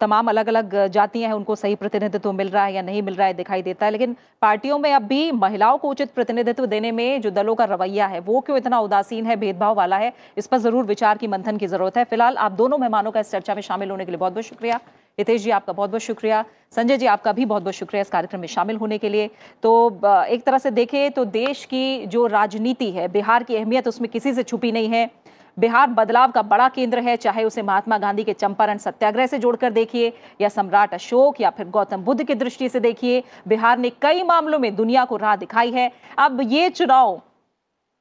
तमाम 0.00 0.28
अलग 0.28 0.48
अलग 0.48 0.74
जातियाँ 0.92 1.28
हैं 1.28 1.36
उनको 1.36 1.56
सही 1.56 1.74
प्रतिनिधित्व 1.76 2.32
मिल 2.34 2.48
रहा 2.48 2.64
है 2.64 2.74
या 2.74 2.82
नहीं 2.82 3.02
मिल 3.02 3.14
रहा 3.14 3.26
है 3.26 3.34
दिखाई 3.34 3.62
देता 3.62 3.86
है। 3.86 3.92
लेकिन 3.92 4.16
पार्टियों 4.42 4.78
में 4.78 4.92
अब 4.92 5.02
भी 5.04 5.30
महिलाओं 5.34 5.78
को 5.78 5.90
उचित 5.90 6.10
प्रतिनिधित्व 6.14 6.66
देने 6.66 6.92
में 6.92 7.20
जो 7.20 7.30
दलों 7.32 7.54
का 7.54 7.64
रवैया 7.66 8.06
है 8.06 8.20
वो 8.22 8.40
क्यों 8.40 8.58
इतना 8.58 8.80
उदासीन 8.80 9.26
है 9.26 9.36
भेदभाव 9.36 9.74
वाला 9.76 9.96
है 9.96 10.12
इस 10.38 10.46
पर 10.46 10.58
ज़रूर 10.58 10.84
विचार 10.86 11.18
की 11.18 11.26
मंथन 11.28 11.56
की 11.56 11.66
ज़रूरत 11.66 11.96
है। 11.96 12.04
फ़िलहाल 12.04 12.36
आप 12.36 12.52
दोनों 12.54 12.78
मेहमानों 12.78 13.10
का 13.10 13.20
इस 13.20 13.30
चर्चा 13.30 13.54
में 13.54 13.62
शामिल 13.62 13.90
होने 13.90 14.04
के 14.04 14.10
लिए 14.10 14.18
बहुत 14.18 14.32
बहुत 14.32 14.44
शुक्रिया। 14.44 14.80
हितेश 15.18 15.42
जी, 15.42 15.50
आपका 15.50 15.72
बहुत 15.72 15.90
बहुत 15.90 16.02
शुक्रिया। 16.02 16.44
संजय 16.72 16.96
जी, 16.96 17.06
आपका 17.06 17.32
भी 17.32 17.44
बहुत 17.44 17.62
बहुत 17.62 17.74
शुक्रिया 17.74 18.00
इस 18.00 18.08
कार्यक्रम 18.10 18.40
में 18.40 18.48
शामिल 18.48 18.76
होने 18.76 18.96
के 18.98 19.08
लिए। 19.08 19.28
तो 19.62 20.00
एक 20.24 20.42
तरह 20.42 20.58
से 20.58 20.70
देखें 20.70 21.10
तो 21.10 21.24
देश 21.24 21.64
की 21.64 22.06
जो 22.06 22.26
राजनीति 22.26 22.90
है, 22.90 23.06
बिहार 23.08 23.42
की 23.42 23.56
अहमियत 23.56 23.88
उसमें 23.88 24.10
किसी 24.10 24.32
से 24.34 24.42
छुपी 24.42 24.72
नहीं 24.72 24.88
है। 24.88 25.10
बिहार 25.56 25.86
बदलाव 25.90 26.30
का 26.30 26.42
बड़ा 26.42 26.68
केंद्र 26.68 26.98
है, 26.98 27.16
चाहे 27.16 27.44
उसे 27.44 27.62
महात्मा 27.62 27.98
गांधी 27.98 28.24
के 28.24 28.32
चंपारण 28.32 28.78
सत्याग्रह 28.78 29.26
से 29.26 29.38
जोड़कर 29.38 29.70
देखिए, 29.70 30.12
या 30.40 30.48
सम्राट 30.48 30.94
अशोक, 30.94 31.40
या 31.40 31.50
फिर 31.50 31.68
गौतम 31.68 32.02
बुद्ध 32.02 32.22
की 32.24 32.34
दृष्टि 32.34 32.68
से 32.68 32.80
देखिए, 32.80 33.22
बिहार 33.48 33.78
ने 33.78 33.90
कई 34.02 34.22
मामलों 34.22 34.58
में 34.58 34.74
दुनिया 34.76 35.04
को 35.04 35.16
राह 35.16 35.36
दिखाई 35.36 35.72
है। 35.72 35.90
अब 36.18 36.40
ये 36.42 36.68
चुनाव, 36.70 37.20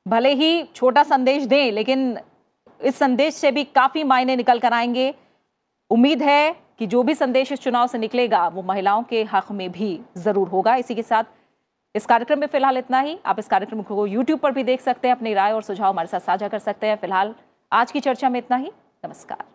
भले 0.05 0.33
ही 0.33 0.63
छोटा 0.75 1.03
संदेश 1.05 1.43
दें, 1.43 1.71
लेकिन 1.71 2.17
इस 2.79 2.95
संदेश 2.95 3.33
से 3.33 3.51
भी 3.51 3.63
काफ़ी 3.65 4.03
मायने 4.03 4.35
निकल 4.35 4.59
कर 4.59 4.73
आएँगे। 4.73 5.13
उम्मीद 5.91 6.21
है 6.21 6.64
कि 6.79 6.87
जो 6.87 7.01
भी 7.03 7.15
संदेश 7.15 7.51
इस 7.51 7.61
चुनाव 7.61 7.87
से 7.87 7.97
निकलेगा, 7.97 8.47
वो 8.47 8.61
महिलाओं 8.61 9.03
के 9.03 9.23
हक 9.23 9.51
में 9.51 9.71
भी 9.71 9.99
ज़रूर 10.17 10.47
होगा। 10.47 10.75
इसी 10.75 10.95
के 10.95 11.03
साथ 11.03 11.23
इस 11.95 12.05
कार्यक्रम 12.05 12.39
में 12.39 12.47
फ़िलहाल 12.47 12.77
इतना 12.77 12.99
ही। 12.99 13.17
आप 13.25 13.39
इस 13.39 13.47
कार्यक्रम 13.47 13.81
को 13.81 14.05
यूट्यूब 14.07 14.39
पर 14.39 14.51
भी 14.51 14.63
देख 14.63 14.81
सकते 14.81 15.07
हैं, 15.07 15.15
अपनी 15.15 15.33
राय 15.33 15.51
और 15.51 15.63
सुझाव 15.63 15.89
हमारे 15.89 16.07
साथ 16.07 16.19
साझा 16.19 16.47
कर 16.47 16.59
सकते 16.59 16.87
हैं। 16.87 16.95
फ़िलहाल 16.95 17.35
आज 17.71 17.91
की 17.91 17.99
चर्चा 17.99 18.29
में 18.29 18.39
इतना 18.39 18.57
ही। 18.57 18.71
नमस्कार। 19.05 19.54